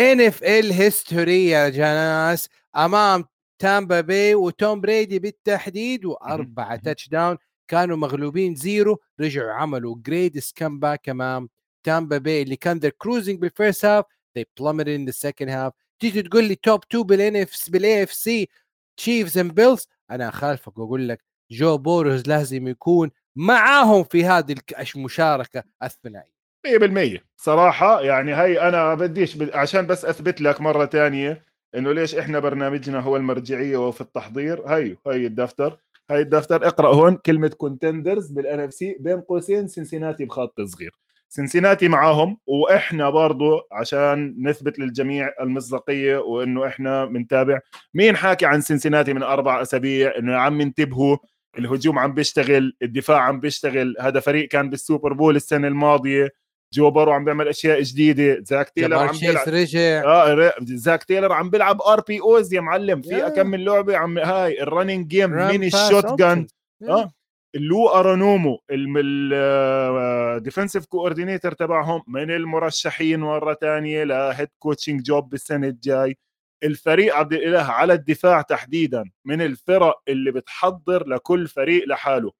[0.00, 2.48] NFL history يا ناس.
[2.76, 3.24] أمام
[3.58, 7.36] تامبا بي وتوم بريدي بالتحديد وأربعة touchdown
[7.68, 11.48] كانوا مغلوبين zero رجعوا عملوا great comeback أمام
[11.84, 14.04] تامبا بي اللي كان they're cruising بال first half
[14.38, 15.72] they plummeted in the second half.
[16.00, 18.48] تيجي تقول لي top 2 بال NF بال AFC
[18.96, 24.54] تشيفز and بيلز أنا اخالفك واقول لك جو بارو لازم يكون معاهم في هذه
[24.96, 26.36] المشاركة الثنائية.
[26.66, 29.50] 100% صراحة يعني هي أنا بديش ب...
[29.54, 31.42] عشان بس أثبت لك مرة ثانية
[31.74, 34.66] إنه ليش إحنا برنامجنا هو المرجعية وفي التحضير.
[34.66, 35.78] هي هي الدفتر.
[36.10, 40.90] هي الدفتر اقرأ هون كلمة contenders بال NFC بين قوسين سنسيناتي بخط صغير.
[41.28, 47.60] سنسيناتي معاهم وإحنا برضو عشان نثبت للجميع المصداقية وإنه إحنا بنتابع
[47.94, 51.16] مين حاكي عن سنسيناتي من أربع أسابيع؟ إنه يا عم انتبهوا
[51.58, 56.30] الهجوم عم بيشتغل الدفاع عم بيشتغل هذا فريق كان بال Super Bowl السنة الماضية
[56.74, 59.48] جو بارو عم بيعمل أشياء جديدة زاك تيلر عم بيلعب.
[59.48, 60.04] رجع.
[60.04, 64.67] آه زاك تيلر عم بيلعب RPOs يا معلم في كم من لعبة عم هاي ال
[64.67, 66.46] running game من ال shotgun
[66.88, 67.12] آه
[67.54, 75.68] لو أنارومو ال defensive coordinator تبعهم من المرشحين مرة ثانية ل head coaching job بالسنة
[75.68, 76.18] الجاي.
[76.64, 82.32] الفريق عبد الإله على الدفاع تحديدا من الفرق اللي بتحضر لكل فريق لحاله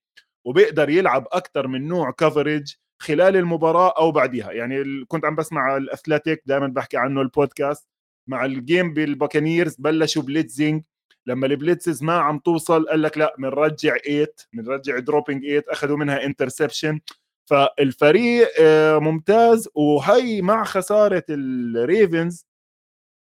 [0.45, 6.43] وبيقدر يلعب أكثر من نوع coverage خلال المباراة أو بعدها يعني كنت عم بسمع الأثليتيك
[6.47, 7.89] دائما بحكي عنه البودكاست
[8.27, 10.83] مع ال game بالباكانيرز بلشوا blitzing
[11.27, 15.97] لما ال blitzes ما عم توصل قال لك لا بنرجع 8 بنرجع dropping 8 أخذوا
[15.97, 17.01] منها interception
[17.51, 22.47] فالفريق آه، ممتاز وهي مع خسارة الريفنز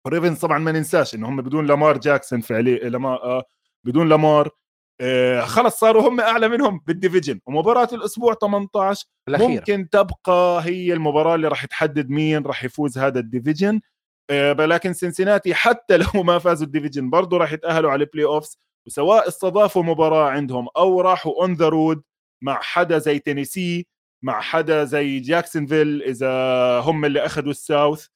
[0.07, 3.45] الريفنز طبعا ما ننساش ان هم بدون لامار جاكسون فعليا لما آه
[3.85, 4.51] بدون لامار
[5.01, 9.49] آه خلص صاروا هم أعلى منهم بال division ومباراة الأسبوع 18 الأخيرة.
[9.49, 13.81] ممكن تبقى هي المباراة اللي راح تحدد مين راح يفوز هذا ال division
[14.31, 18.59] آه لكن سنسيناتي حتى لو ما فازوا ال division برضه راح يتأهلوا على ال playoffs
[18.87, 22.03] وسواء استضافوا مباراة عندهم أو راحوا on the road
[22.43, 23.87] مع حدا زي تينيسي
[24.25, 26.31] مع حدا زي جاكسونفيل إذا
[26.81, 28.07] هم اللي أخذوا ال South.
[28.07, 28.16] آه،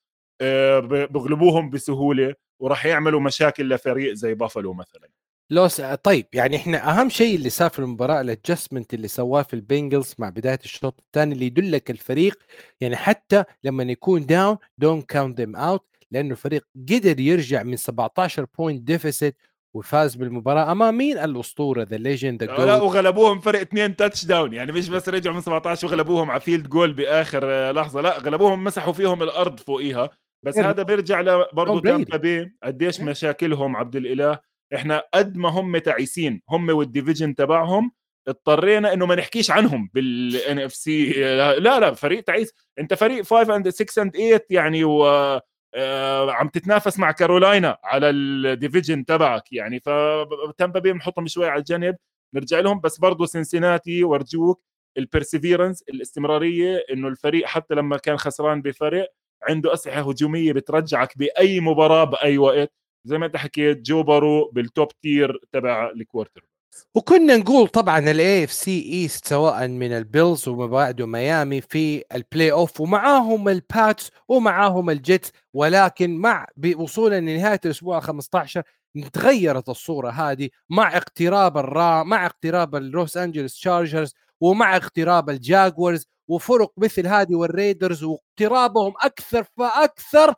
[1.10, 5.08] بغلبوهم بسهولة وراح يعملوا مشاكل لفريق زي بافلو مثلا.
[5.50, 9.54] لوس طيب يعني إحنا أهم شيء اللي صار في المباراة ال adjustment اللي سواه فيه
[9.54, 12.38] البنجلز مع بداية الشوط الثاني اللي يدلك الفريق
[12.80, 18.46] يعني حتى لما يكون down don't count them out لأنه الفريق قدر يرجع من 17
[18.58, 19.36] point deficit
[19.74, 25.08] وفاز بالمباراة امام مين الاسطوره the legend لا وغلبوهم فرق اثنين touchdown يعني مش بس
[25.08, 30.10] رجعوا من 17 وغلبوهم على field goal بآخر لحظة لا غلبوهم مسحوا فيهم الأرض فوقيها.
[30.42, 34.38] بس يعني هذا بيرجع برضه تامبا بي قديش مشاكلهم عبد الإله؟
[34.74, 37.92] إحنا قد ما هم تعيسين هم وال division تبعهم
[38.28, 42.54] اضطرينا إنه ما نحكيش عنهم بال NFC لا لا فريق تعيس.
[42.78, 45.04] أنت فريق 5 and 6 and 8 يعني و
[45.74, 49.80] آه، عم تتنافس مع كارولاينا على ال division تبعك يعني.
[49.80, 51.96] فتامبا بي بنحطهم شوي على الجنب
[52.34, 52.80] نرجع لهم.
[52.80, 54.62] بس برضه سنسيناتي ورجوك
[54.98, 59.08] ال perseverance الاستمرارية إنه الفريق حتى لما كان خسران بفرق
[59.42, 62.72] عنده أسلحة هجومية بترجعك بأي مباراة بأي وقت.
[63.04, 66.44] زي ما انت حكيت جو بارو بال top tier تبع ال quarter
[66.94, 72.80] وكنا نقول طبعا ال AFC East سواء من البيلز وما بعده ميامي في ال playoff
[72.80, 78.62] ومعاهم الباتس ومعاهم الجيتس ولكن مع بوصولا لنهاية الأسبوع 15
[79.12, 86.72] تغيرت الصورة هذه مع اقتراب الرا مع اقتراب اللوس انجلوس تشارجرز ومع اقتراب الجاكوارز وفرق
[86.76, 90.34] مثل هذه والريدرز واقترابهم أكثر فأكثر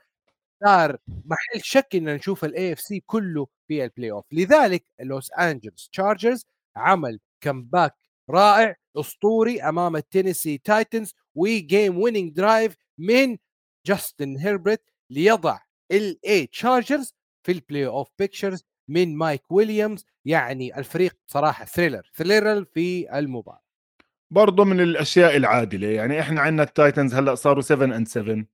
[0.65, 6.47] صار محل شك إن نشوف ال AFC كله في ال playoff لذلك لوس انجلوس تشارجرز
[6.77, 7.95] عمل comeback
[8.31, 13.39] رائع أسطوري أمام التينيسي تايتنز و game winning drive من
[13.87, 15.59] جاستن هيربرت ليضع
[15.93, 22.65] ال LA تشارجرز في ال playoff picture من مايك ويليامز يعني الفريق صراحة thriller thriller
[22.65, 23.62] في المباراة.
[24.33, 25.87] برضه من الأشياء العادلة.
[25.89, 28.45] يعني إحنا عندنا التايتنز هلأ صاروا 7 and 7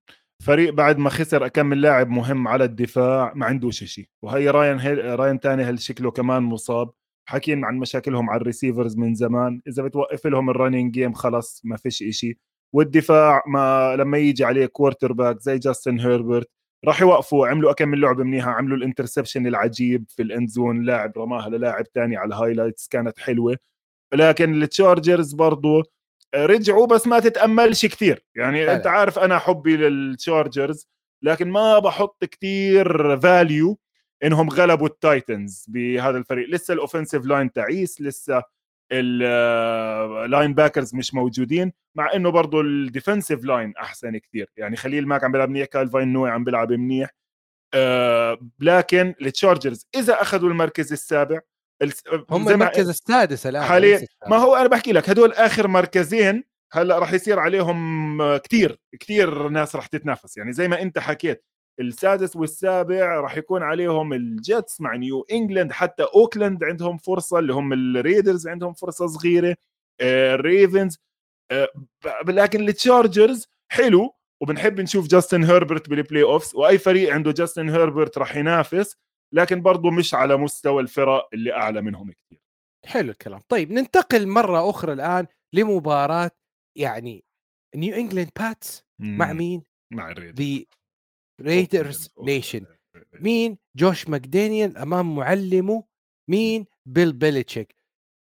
[0.42, 4.78] فريق بعد ما خسر كم من لاعب مهم على الدفاع ما عندوش شيء وهي راين
[4.78, 6.90] هيل راين تانيهيل شكله كمان مصاب.
[7.28, 9.60] حكينا عن مشاكلهم على ال receivers من زمان.
[9.68, 12.36] إذا بتوقف لهم ال running game خلص ما فيش شيء
[12.74, 16.50] والدفاع ما لما يجي عليه quarterback زي جاستن هيربرت
[16.86, 18.50] راح يوقفوا عملوا كم من لعبه منيحة.
[18.50, 22.88] عملوا ال interception العجيب في ال end zone لاعب رماها للاعب تاني على ال highlights
[22.88, 23.56] كانت حلوة.
[24.14, 25.82] لكن التشارجرز برضو
[26.34, 30.88] رجعوا بس ما تتأملش كثير يعني أنت عارف أنا حبي للتشارجرز
[31.22, 33.78] لكن ما بحط كثير value
[34.24, 36.48] إنهم غلبوا التايتنز بهذا الفريق.
[36.50, 38.42] لسه ال offensive line تعيس لسه
[38.92, 45.24] ال linebackers مش موجودين مع إنه برضه ال defensive line أحسن كثير يعني خليل ماك
[45.24, 47.10] عم بيلعب منيح كايل فان نوي عم بيلعب منيح.
[47.74, 51.40] آه لكن التشارجرز إذا أخذوا المركز السابع
[52.30, 57.12] هم المركز السادس الآن حاليا ما هو أنا بحكي لك هدول آخر مركزين هلأ راح
[57.12, 60.36] يصير عليهم كثير كثير ناس راح تتنافس.
[60.36, 61.44] يعني زي ما أنت حكيت
[61.80, 67.72] السادس والسابع راح يكون عليهم الجيتس مع نيو إنجلاند حتى أوكلاند عندهم فرصة اللي هم
[67.72, 69.56] الريدرز عندهم فرصة صغيرة
[70.00, 70.98] الريفنز
[71.50, 71.68] آه،
[72.06, 78.18] آه، لكن التشارجرز حلو وبنحب نشوف جاستن هيربرت بال playoffs وأي فريق عنده جاستن هيربرت
[78.18, 78.96] راح ينافس.
[79.32, 82.40] لكن برضه مش على مستوى الفرق اللي أعلى منهم كثير
[82.86, 83.40] حلو الكلام.
[83.48, 86.30] طيب ننتقل مرة أخرى الآن لمباراة
[86.76, 87.24] يعني
[87.76, 90.64] نيو انجلاند باتس مع مين؟ مع الريدرز.
[91.40, 92.66] ريدرز nation
[93.20, 95.84] مين؟ جوش ماكدانيال أمام معلمه
[96.28, 97.74] مين؟ بيل بيليتشيك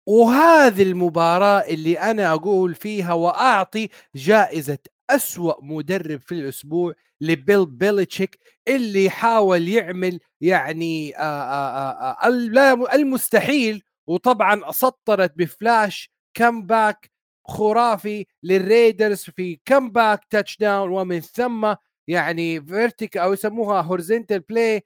[0.09, 4.79] وهذه المباراة اللي أنا أقول فيها وأعطي جائزة
[5.11, 8.39] أسوأ مدرب في الأسبوع لبيل بيليتشيك
[8.69, 17.11] اللي حاول يعمل يعني آآ آآ المستحيل وطبعا سطرت ب flash comeback
[17.47, 21.75] خرافي للريدرز في comeback touchdown ومن ثم
[22.09, 24.85] يعني vertical أو يسموها horizontal play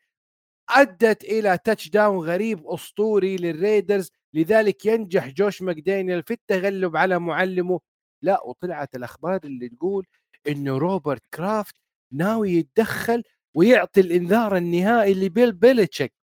[0.70, 4.12] أدت إلى touchdown غريب أسطوري للريدرز.
[4.34, 7.80] لذلك ينجح جوش ماكدانيال في التغلب على معلمه.
[8.22, 10.06] لا وطلعت الأخبار اللي تقول
[10.48, 11.74] إنه روبرت كرافت
[12.12, 13.22] ناوي يتدخل
[13.56, 16.14] ويعطي الإنذار النهائي لبيل بيلتشيك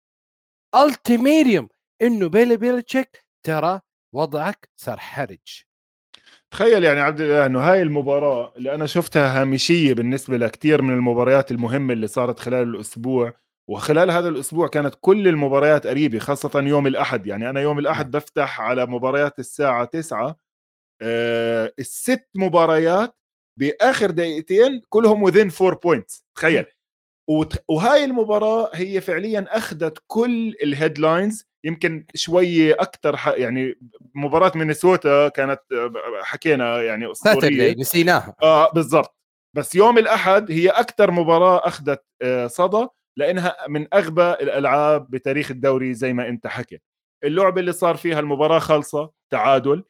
[0.76, 1.70] ultimatum
[2.02, 3.80] إنه بيل بيلتشيك ترى
[4.14, 5.64] وضعك صار حرج.
[6.52, 11.52] تخيل يعني عبد الله إنه هاي المباراة اللي أنا شفتها هامشية بالنسبة لكثير من المباريات
[11.52, 13.34] المهمة اللي صارت خلال الأسبوع
[13.70, 17.28] وخلال هذا الأسبوع كانت كل المباريات قريبة خاصة يوم الأحد.
[17.28, 18.12] يعني أنا يوم الأحد نعم.
[18.12, 20.36] بفتح على مباريات الساعة 9
[21.02, 23.16] آه الست مباريات
[23.60, 26.66] بآخر دقيقتين كلهم within four points تخيل.
[27.68, 33.76] وهاي المباراة هي فعليا أخذت كل ال headlines يمكن شوية أكثر يعني
[34.16, 35.60] مباراة مينيسوتا كانت
[36.22, 37.76] حكينا يعني أسطورية.
[37.80, 38.36] نسيناها.
[38.44, 39.16] آه بالضبط.
[39.56, 45.94] بس يوم الأحد هي أكثر مباراة أخذت آه صدى لأنها من أغبى الألعاب بتاريخ الدوري
[45.94, 46.82] زي ما أنت حكيت.
[47.24, 49.84] اللعبة اللي صار فيها المباراة خالصة تعادل.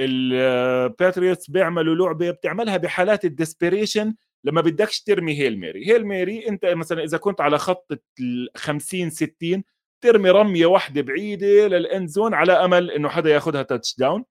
[0.00, 4.14] الباتريوتس بيعملوا لعبة بتعملها بحالات ال desperation
[4.46, 9.10] لما بدكش ترمي Hail Mary Hail Mary أنت مثلا إذا كنت على خط ال 50
[9.10, 9.62] 60
[10.04, 14.24] ترمي رمية واحدة بعيدة لل end zone على أمل إنه حدا ياخذها touchdown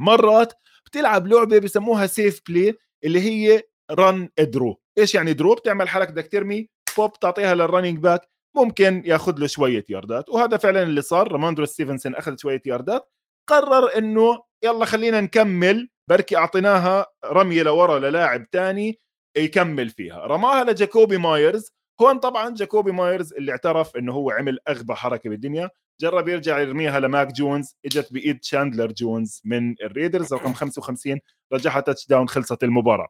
[0.00, 0.52] مرات
[0.86, 2.74] بتلعب لعبة بسموها safe play
[3.04, 7.98] اللي هي run draw إيش يعني draw بتعمل حالك بدك ترمي بوب تعطيها لل running
[7.98, 11.32] back ممكن ياخذ له شوية ياردات وهذا فعلا اللي صار.
[11.32, 13.08] رامندري ستيفنسون اخذ شوية ياردات
[13.48, 19.00] قرر إنه يلا خلينا نكمل بركي أعطيناها رمية لورا للاعب تاني.
[19.36, 20.26] يكمل فيها.
[20.26, 21.72] رماها لجاكوبي مايرز.
[22.00, 25.70] هون طبعا جاكوبي مايرز اللي اعترف إنه هو عمل أغبى حركة بالدنيا.
[26.00, 27.76] جرب يرجع يرميها لماك جونز.
[27.84, 30.34] إجت بإيد شاندلر جونز من الريدرز.
[30.34, 31.20] رقم 55
[31.52, 33.08] رجعها touchdown خلصت المباراة.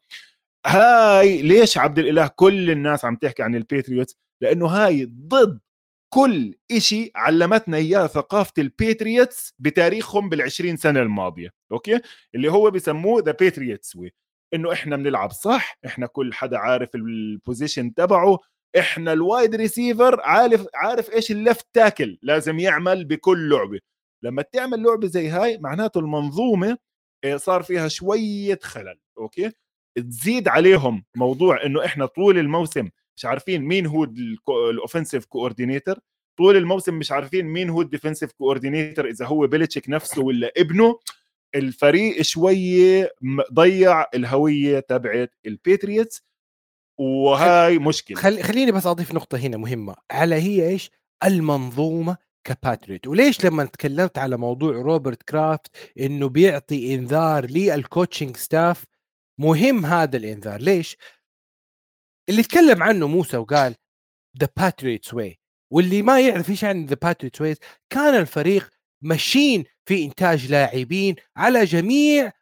[0.67, 5.61] هاي ليش عبد الإله كل الناس عم تحكي عن البيتريوتس؟ لأنه هاي ضد
[6.09, 11.51] كل إشي علمتنا إياه ثقافة البيتريوتس بتاريخهم بال20 سنة الماضية.
[11.73, 12.01] أوكي؟
[12.35, 14.13] اللي هو بسموه the Patriots way
[14.55, 18.39] إنه إحنا بنلعب صح إحنا كل حدا عارف ال position تبعه
[18.79, 23.81] إحنا ال wide receiver عارف عارف إيش ال left tackle لازم يعمل بكل لعبة.
[24.23, 26.79] لما تعمل لعبة زي هاي معناته المنظومة
[27.25, 29.53] آه، صار فيها شوية خلل أوكي؟
[29.97, 34.05] تزيد عليهم موضوع إنه إحنا طول الموسم مش عارفين مين هو
[34.71, 35.99] ال offensive coordinator
[36.39, 40.99] طول الموسم مش عارفين مين هو ال defensive coordinator إذا هو بيلتشيك نفسه ولا ابنه.
[41.55, 43.15] الفريق شوية
[43.53, 46.23] ضيع الهوية تبعت البيتريوتس
[46.99, 48.17] وهاي مشكلة.
[48.17, 48.43] خل...
[48.43, 50.91] خليني بس أضيف نقطة هنا مهمة على هي إيش؟
[51.25, 55.67] المنظومة كباتريت وليش لما تكلمت على موضوع روبرت كرافت
[56.01, 58.85] إنه بيعطي إنذار لل coaching staff
[59.41, 60.61] مهم هذا الإنذار.
[60.61, 60.97] ليش؟
[62.29, 63.75] اللي تكلم عنه موسى وقال
[64.41, 65.39] the Patriots way
[65.73, 67.57] واللي ما يعرف إيش عن the Patriots way
[67.91, 68.71] كان الفريق
[69.03, 72.33] ماشيين في إنتاج لاعبين على جميع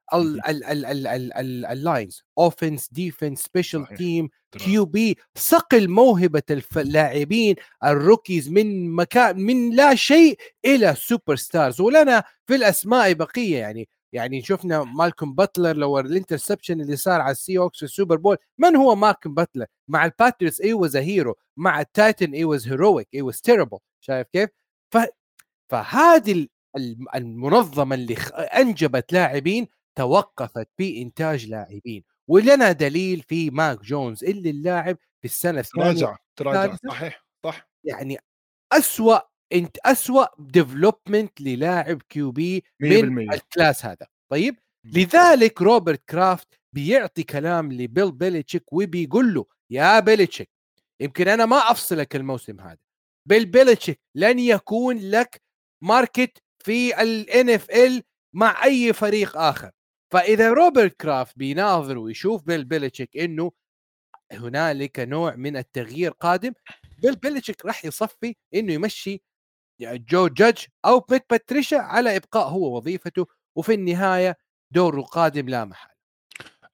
[1.73, 6.43] ال lines offense defense special team QB صقل موهبة
[6.77, 13.89] اللاعبين ال rookies من مكان من لا شيء إلى superstars ولنا في الأسماء بقية يعني.
[14.13, 18.17] يعني شفنا مالكوم باتلر لو ال interception اللي صار على السي هوكس في ال Super
[18.17, 18.37] Bowl.
[18.59, 23.23] من هو مالكوم باتلر؟ مع الباتريوتس he was hero مع التايتن he was heroic he
[23.23, 24.51] was terrible شايف كيف؟
[24.91, 24.99] ف
[25.71, 26.47] فهذه
[27.15, 34.97] المنظمة اللي أنجبت لاعبين توقفت في إنتاج لاعبين ولنا دليل في ماك جونز اللي اللاعب
[34.97, 37.69] في السنة الثانية تراجع تراجع صحيح صح.
[37.85, 38.19] يعني
[38.73, 39.19] أسوأ
[39.53, 44.07] انت اسوء development للاعب QB من ال class هذا.
[44.31, 50.51] طيب؟ لذلك روبرت كرافت بيعطي كلام لبيل بيليتشيك وبيقول له يا بيليتشيك
[51.01, 52.79] يمكن أنا ما أفصلك الموسم هذا
[53.29, 55.43] بيل بيليتشيك لن يكون لك
[55.85, 58.03] market في ال NFL
[58.35, 59.71] مع أي فريق آخر.
[60.13, 63.53] فإذا روبرت كرافت بيناظر ويشوف بيل بيليتشيك إنه
[64.33, 66.53] هنالك نوع من التغيير قادم
[67.03, 69.23] بيل بيليتشيك راح يصفي إنه يمشي
[69.81, 73.27] جو جادج أو مات باتريشا على إبقاء هو وظيفته
[73.57, 74.37] وفي النهاية
[74.71, 75.95] دوره قادم لا محالة.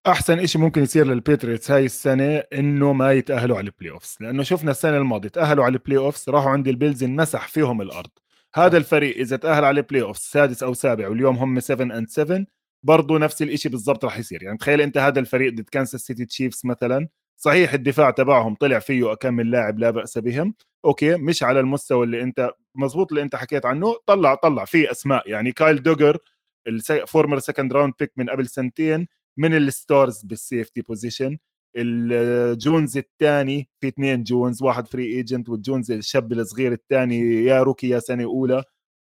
[0.07, 4.71] أحسن شيء ممكن يصير للباتريوتس هاي السنة إنه ما يتأهلوا على ال playoffs لأنه شفنا
[4.71, 8.11] السنة الماضية تأهلوا على ال playoffs راحوا عند البيلز انمسح فيهم الأرض.
[8.55, 12.47] هذا الفريق إذا تأهل على ال playoffs سادس أو سابع واليوم هم 7 and 7
[12.83, 14.43] برضه نفس الشيء بالضبط راح يصير.
[14.43, 19.13] يعني تخيل أنت هذا الفريق ضد كانساس سيتي تشيفز مثلا صحيح الدفاع تبعهم طلع فيه
[19.13, 20.55] اكمل لاعب لا بأس بهم.
[20.85, 25.31] okay مش على المستوى اللي أنت مزبوط اللي أنت حكيت عنه طلع طلع في أسماء.
[25.31, 26.19] يعني كايل دوجر
[26.67, 31.39] الفورمر سكند راوند بيك من قبل سنتين من الستارز بالسيفتي بوزيشن
[31.77, 37.99] الجونز الثاني في اثنين جونز واحد فري ايجنت والجونز الشاب الصغير الثاني يا روكي يا
[37.99, 38.65] سنة أولى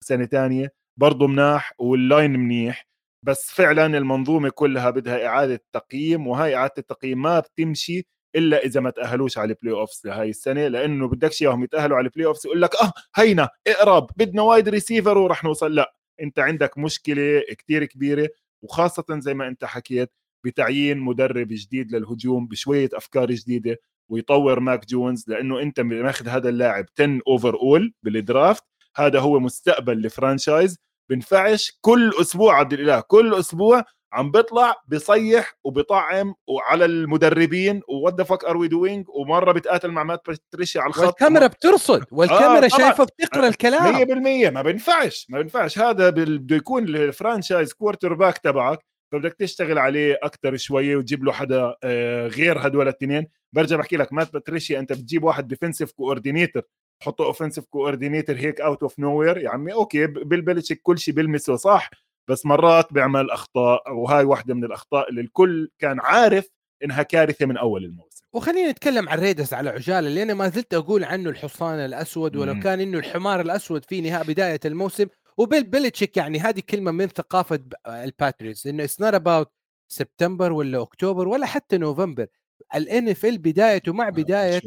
[0.04, 0.74] سنة ثانية.
[1.00, 2.88] برضه مناح واللاين منيح
[3.26, 8.90] بس فعلا المنظومة كلها بدها إعادة تقييم وهي إعادة التقييم ما بتمشي إلا إذا ما
[8.90, 12.76] تأهلوش على البلاي اوفز لهي السنة لأنه بدكش اياهم يتأهلوا على البلاي اوفز يقول لك
[12.76, 15.76] آه هينا اقرب بدنا وايد ريسيفر ورح نوصل.
[15.76, 18.30] لا أنت عندك مشكلة كتير كبيرة
[18.64, 20.12] وخاصة زي ما أنت حكيت
[20.46, 23.78] بتعيين مدرب جديد للهجوم بشوية أفكار جديدة
[24.10, 28.64] ويطور ماك جونز لأنه أنت ماخذ هذا اللاعب 10 overall بال draft
[28.96, 30.78] هذا هو مستقبل ال franchise.
[31.10, 33.84] بنفعش كل أسبوع عبد الإله كل أسبوع
[34.14, 40.04] عم بيطلع بيصيح وبيطعم وعلى المدربين what the fuck are we doing ومرة بتقاتل مع
[40.04, 41.06] مات باتريشيا على الخط.
[41.06, 42.06] والكاميرا بترصد.
[42.12, 44.06] والكاميرا آه شايفه بتقرأ الكلام.
[44.50, 48.86] 100% ما بينفعش ما بينفعش هذا بده يكون ال franchise quarterback تبعك.
[49.12, 54.14] فبدك تشتغل عليه أكثر شوية وتجيب له حدا آه، غير هدول الاثنين برجع بحكي لك
[54.14, 56.64] مات باتريشيا أنت بتجيب واحد defensive coordinator
[57.00, 61.56] تحطه offensive coordinator هيك out of nowhere يا عمي okay بيل بيلتشيك كل شيء بيلمسه
[61.56, 61.90] صح؟
[62.28, 66.50] بس مرات بيعمل أخطاء وهاي واحدة من الأخطاء اللي الكل كان عارف
[66.84, 68.26] إنها كارثة من أول الموسم.
[68.34, 72.60] وخلينا نتكلم عن ريدرز على عجالة اللي أنا ما زلت أقول عنه الحصان الأسود ولو
[72.60, 75.06] كان إنه الحمار الأسود في نهاية بداية الموسم
[75.38, 79.52] وبيل بيلتشيك يعني هذه كلمة من ثقافة الباتريوتس إنه it's not about
[79.88, 82.28] سبتمبر ولا اكتوبر ولا حتى نوفمبر
[82.76, 84.62] ال NFL بدايته مع آه، بداية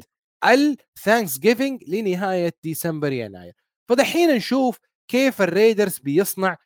[0.44, 3.54] ال Thanksgiving لنهاية ديسمبر يناير.
[3.88, 6.56] فدحين نشوف كيف الريدرز بيصنع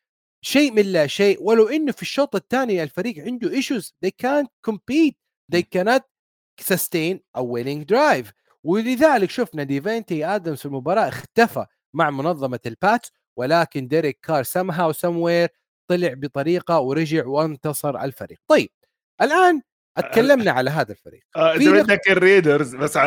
[0.45, 5.15] شيء من لا شيء ولو إنه في الشوط الثاني الفريق عنده issues they can't compete.
[5.55, 6.03] they cannot
[6.61, 8.33] sustain a winning drive.
[8.65, 15.49] ولذلك شفنا ديفانتي ادمز في المباراة اختفى مع منظمة الباتس ولكن ديريك كار somehow somewhere
[15.91, 18.39] طلع بطريقة ورجع وانتصر الفريق.
[18.49, 18.71] طيب
[19.23, 19.63] الآن
[19.99, 21.23] اتكلمنا على هذا الفريق.
[21.37, 22.99] إذا بدك الريدرز بس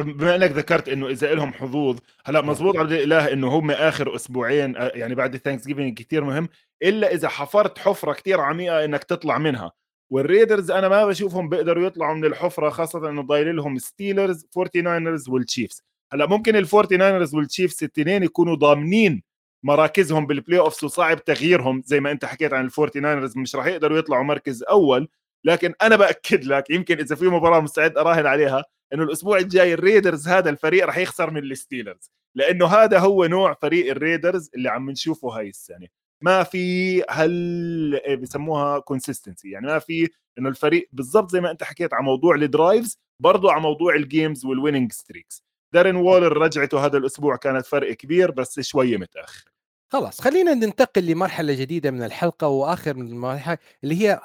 [0.00, 4.74] بما إنك ذكرت إنه إذا لهم حظوظ هلأ مزبوط عبد الإله إنه هم آخر أسبوعين
[4.76, 6.48] يعني بعد ال Thanksgiving كثير مهم
[6.82, 9.72] إلا إذا حفرت حفرة كثير عميقة إنك تطلع منها.
[10.10, 15.82] والريدرز أنا ما بشوفهم بيقدروا يطلعوا من الحفرة خاصة إنه ضايل لهم ستيلرز 49 والتشيفز
[16.12, 19.22] هلأ ممكن ال 49 والتشيفز الاثنين يكونوا ضامنين
[19.64, 23.98] مراكزهم بال playoffs وصعب تغييرهم زي ما أنت حكيت عن ال 49 مش راح يقدروا
[23.98, 25.08] يطلعوا مركز أول.
[25.44, 30.28] لكن أنا بأكد لك يمكن إذا في مباراة مستعد أراهن عليها إنه الأسبوع الجاي الريدرز
[30.28, 32.10] هذا الفريق راح يخسر من الستيلرز.
[32.34, 35.86] لأنه هذا هو نوع فريق الريدرز اللي عم نشوفه هاي السنة.
[36.22, 40.08] ما في هل بسموها consistency يعني ما في
[40.38, 44.02] إنه الفريق بالضبط زي ما أنت حكيت على موضوع ال drives برضه على موضوع ال
[44.02, 45.44] games وال winning streaks
[45.74, 49.53] دارين وولر رجعته هذا الأسبوع كانت فرق كبير بس شوية متأخر.
[49.94, 54.20] خلاص خلينا ننتقل لمرحلة جديدة من الحلقة وآخر من المرحلة اللي هي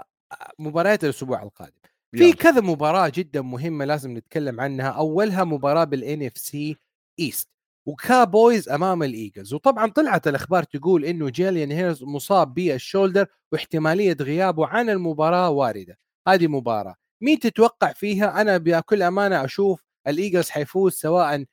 [0.59, 1.74] مباريات الأسبوع القادم.
[2.15, 4.89] في كذا مباراة جدا مهمة لازم نتكلم عنها.
[4.89, 7.50] أولها مباراة بال NFC East
[7.86, 9.53] وكاوبويز أمام الإيجلز.
[9.53, 15.99] وطبعا طلعت الأخبار تقول إنه جيلين هيرتز مصاب بال shoulder واحتمالية غيابه عن المباراة واردة.
[16.28, 16.95] هذه مباراة.
[17.22, 21.45] مين تتوقع فيها؟ أنا بكل أمانة أشوف الإيجلز حيفوز سواء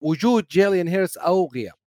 [0.00, 1.81] وجود جيلين هيرتز أو غياب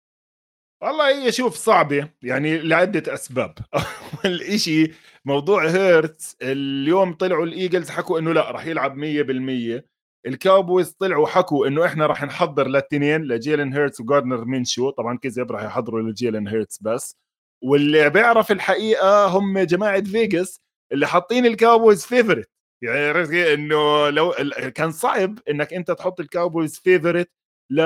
[0.82, 2.09] والله هي شوف صعبة.
[2.23, 3.53] يعني لعدة أسباب.
[4.25, 4.93] أول شيء
[5.25, 9.84] موضوع هيرتز اليوم طلعوا الإيجلز حكوا إنه لا راح يلعب 100%
[10.27, 14.89] الكاوبويز طلعوا حكوا إنه إحنا راح نحضر للتنين لجيلن هيرتز وجاردنر مينشو.
[14.89, 17.15] طبعا كذب راح يحضروا لجيلن هيرتز بس.
[17.63, 20.61] واللي بيعرف الحقيقة هم جماعة فيجاس
[20.91, 22.49] اللي حاطين الكاوبويز favorite
[22.84, 24.32] يعني إنه لو
[24.75, 27.32] كان صعب إنك أنت تحط الكاوبويز favorite
[27.72, 27.80] ل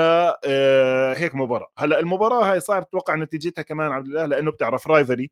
[0.44, 1.68] آه، هيك مباراة.
[1.78, 5.30] هلأ المباراة هاي صار أتوقع نتيجتها كمان عبد الله لأنه بتعرف rivalry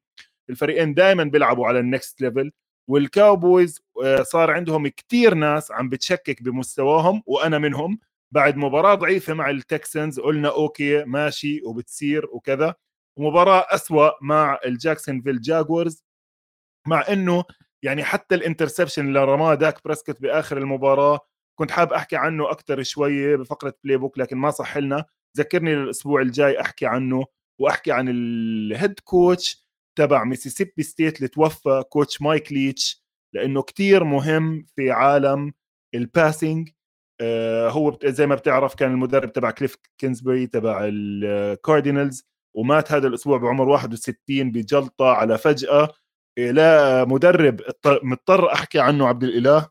[0.51, 2.53] الفريقين دائما بيلعبوا على ال next level
[2.91, 3.83] والكاوبويز
[4.23, 7.99] صار عندهم كتير ناس عم بتشكك بمستواهم وأنا منهم.
[8.35, 12.75] بعد مباراة ضعيفة مع التكسنز قلنا okay ماشي وبتصير وكذا.
[13.19, 16.05] ومباراه أسوأ مع ال Jacksonville Jaguars
[16.89, 17.45] مع إنه
[17.83, 21.21] يعني حتى ال interception اللي رماه داك بريسكوت بآخر المباراة
[21.59, 25.05] كنت حاب أحكي عنه أكثر شوية بفقرة playbook لكن ما صح لنا
[25.39, 27.27] ذكرني الأسبوع الجاي أحكي عنه
[27.61, 29.65] وأحكي عن ال head coach
[29.99, 35.53] تبع Mississippi State اللي توفى coach مايك ليتش لأنه كتير مهم في عالم
[35.95, 36.71] ال passing
[37.21, 43.07] آه هو زي ما بتعرف كان المدرب تبع كليف كينزبري تبع ال Cardinals ومات هذا
[43.09, 45.89] الأسبوع بعمر 61 بجلطة على فجأة.
[46.39, 49.69] لا مدرب مضطر أحكي عنه عبد الإله.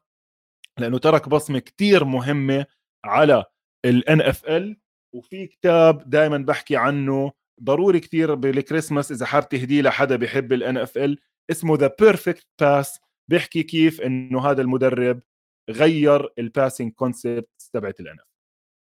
[0.80, 2.66] لأنه ترك بصمة كتير مهمة
[3.06, 3.46] على
[3.86, 4.78] ال NFL
[5.16, 7.32] وفي كتاب دائما بحكي عنه
[7.64, 11.20] ضروري كتير بالكريسماس إذا حاب تهديه لحدا بيحب ال NFL
[11.52, 15.22] اسمه The Perfect Pass بيحكي كيف إنه هذا المدرب
[15.70, 18.26] غير ال passing concept تبعت ال NF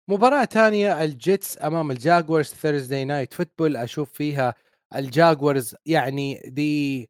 [0.09, 4.55] مباراة ثانية ال Jets أمام ال Jaguars Thursday Night Football أشوف فيها
[4.95, 7.09] ال Jaguars يعني the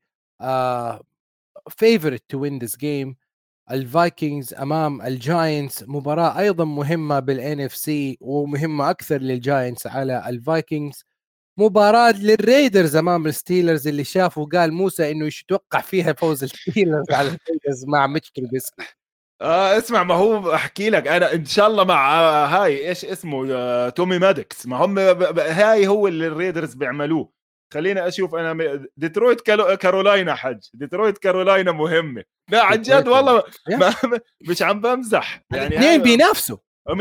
[1.70, 3.16] favorite to win this game
[3.72, 5.84] ال Vikings أمام ال Giants.
[5.88, 11.04] مباراة أيضا مهمة بال NFC ومهمة أكثر لل Giants على ال Vikings.
[11.58, 16.44] مباراة لل Raiders أمام ال Steelers اللي شافوا قال موسى إنه إيش يتوقع فيها فوز
[16.44, 18.86] ال Steelers على ال Raiders مع ميتش Trubisky
[19.42, 23.48] آه اسمع ما هو أحكي لك أنا إن شاء الله مع آه هاي إيش اسمه
[23.52, 25.00] آه تومي مادكس ما هم
[25.40, 27.39] هاي هو اللي الريدرز بيعملوه.
[27.74, 29.42] خليني أشوف أنا ديترويت
[29.82, 32.24] كارولاينا حج ديترويت كارولاينا مهمة.
[32.50, 33.94] لا عن جد والله ما
[34.50, 35.42] مش عم بمزح.
[35.52, 36.58] يعني اثنين بينافسوا.
[36.90, 36.92] 100%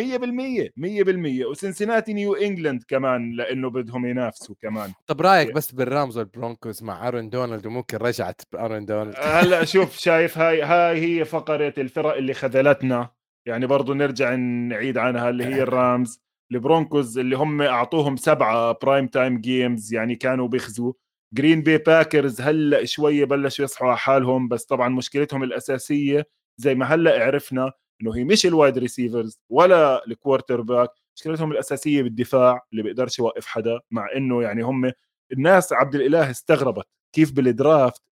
[0.77, 4.93] 100% وسنسناتي نيو إنجلاند كمان لإنه بدهم ينافسوا كمان.
[5.07, 10.39] طب رأيك بس بالرامز والبرونكوز مع آرون دونالد وممكن رجعت آرون دونالد؟ هلا شوف شايف
[10.39, 13.11] هاي هاي هي فقرة الفرق اللي خذلتنا.
[13.47, 16.21] يعني برضو نرجع نعيد عنها اللي هي ال Rams.
[16.53, 20.93] ال Broncos اللي هم أعطوهم سبعة prime time games يعني كانوا بيخزوا.
[21.35, 26.27] Green Bay Packers هلأ شوية بلشوا يصحوا على حالهم بس طبعا مشكلتهم الأساسية
[26.57, 27.73] زي ما هلأ عرفنا
[28.03, 33.47] إنه هي مش ال wide receivers ولا ال quarterback مشكلتهم الأساسية بالدفاع اللي بيقدرش يوقف
[33.47, 34.93] حدا مع إنه يعني هم
[35.33, 36.87] الناس عبد الإله استغربت.
[37.13, 38.03] كيف بال draft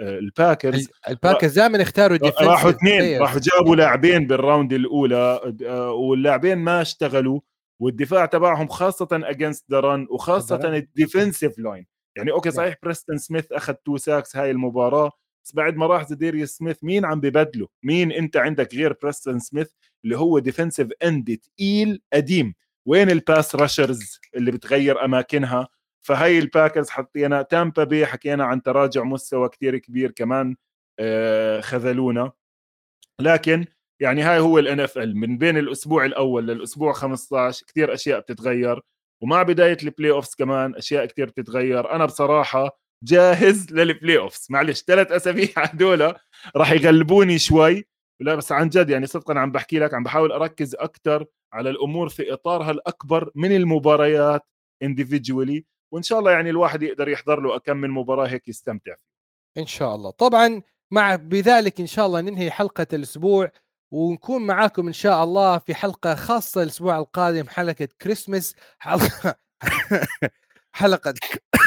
[0.00, 5.90] ال Packers ال Packers دائما اختاروا راحوا اثنين راحوا جابوا لاعبين بال round الأولى آه،
[5.90, 7.40] واللاعبين ما اشتغلوا
[7.80, 13.52] والدفاع تبعهم خاصة against the run وخاصة ال defensive line يعني okay صحيح بريستون سميث
[13.52, 15.10] أخذ two sacks هاي المباراة
[15.44, 19.68] بس بعد ما راح زاداريوس سميث مين عم ببدله؟ مين أنت عندك غير بريستون سميث
[20.04, 22.54] اللي هو defensive end تقيل قديم؟
[22.86, 25.68] وين ال pass rushers اللي بتغير أماكنها؟
[26.08, 30.56] فهي ال Packers حطينا Tampa Bay حكينا عن تراجع مستوى كتير كبير كمان
[31.00, 32.32] آه خذلونا.
[33.20, 33.66] لكن
[34.02, 38.80] يعني هاي هو ال NFL من بين الأسبوع الأول للأسبوع 15 كثير أشياء بتتغير
[39.22, 41.92] ومع بداية ال playoffs كمان أشياء كثير بتتغير.
[41.92, 46.14] أنا بصراحة جاهز لل playoffs معلش ثلاث أسابيع هدول
[46.56, 47.84] راح يغلبوني شوي.
[48.20, 52.08] لا بس عن جد يعني صدقا عم بحكي لك عم بحاول أركز أكثر على الأمور
[52.08, 54.42] في إطارها الأكبر من المباريات
[54.82, 58.94] individually وإن شاء الله يعني الواحد يقدر يحضر له كم من مباراة هيك يستمتع
[59.58, 60.10] إن شاء الله.
[60.10, 63.50] طبعا مع بذلك إن شاء الله ننهي حلقة الأسبوع
[63.90, 69.34] ونكون معاكم إن شاء الله في حلقة خاصة الأسبوع القادم حلقة كريسمس حلقة
[70.72, 71.14] حلقة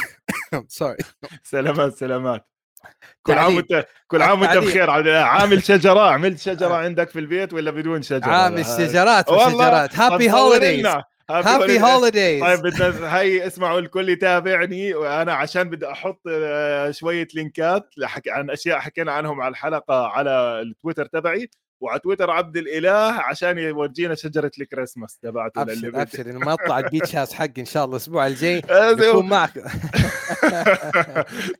[0.67, 0.97] sorry
[1.43, 2.47] سلامات سلامات.
[3.23, 4.89] كل عام وأنت كل عام وأنت بخير.
[4.89, 10.87] عامل شجرة عملت شجرة عندك في البيت ولا بدون شجرة؟ عامل شجرات وشجرات هابي هوليديز
[11.29, 17.89] هابي هوليديز طيب بدنا هي اسمعوا الكل يتابعني وأنا عشان بدي أحط آه، شوية لينكات
[18.27, 21.49] عن أشياء حكينا عنهم على الحلقة على التويتر تبعي
[21.81, 27.59] وعلى تويتر عبد الإله عشان يورجينا شجرة الكريسماس تبعته أبشر أبشر مقطع البيتش هاس حق
[27.59, 28.61] إن شاء الله الأسبوع الجاي
[29.09, 29.53] يكون معك.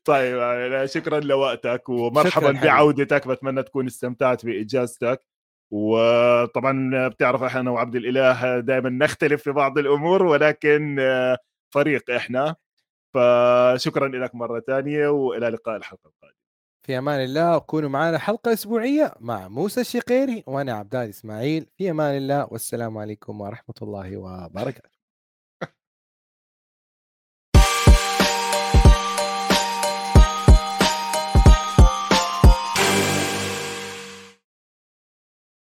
[0.05, 5.31] طيب شكرا لوقتك ومرحبا بعودتك بتمنى تكون استمتعت بإجازتك.
[5.72, 10.98] وطبعا بتعرف إحنا وعبد الإله دائما نختلف في بعض الأمور ولكن
[11.74, 12.56] فريق إحنا.
[13.14, 16.42] فشكرا لك مرة ثانية وإلى لقاء الحلقة القادمة.
[16.84, 21.66] في أمان الله كونوا معنا حلقة أسبوعية مع موسى الشقيري وأنا عبدال إسماعيل.
[21.78, 25.01] في أمان الله والسلام عليكم ورحمة الله وبركاته.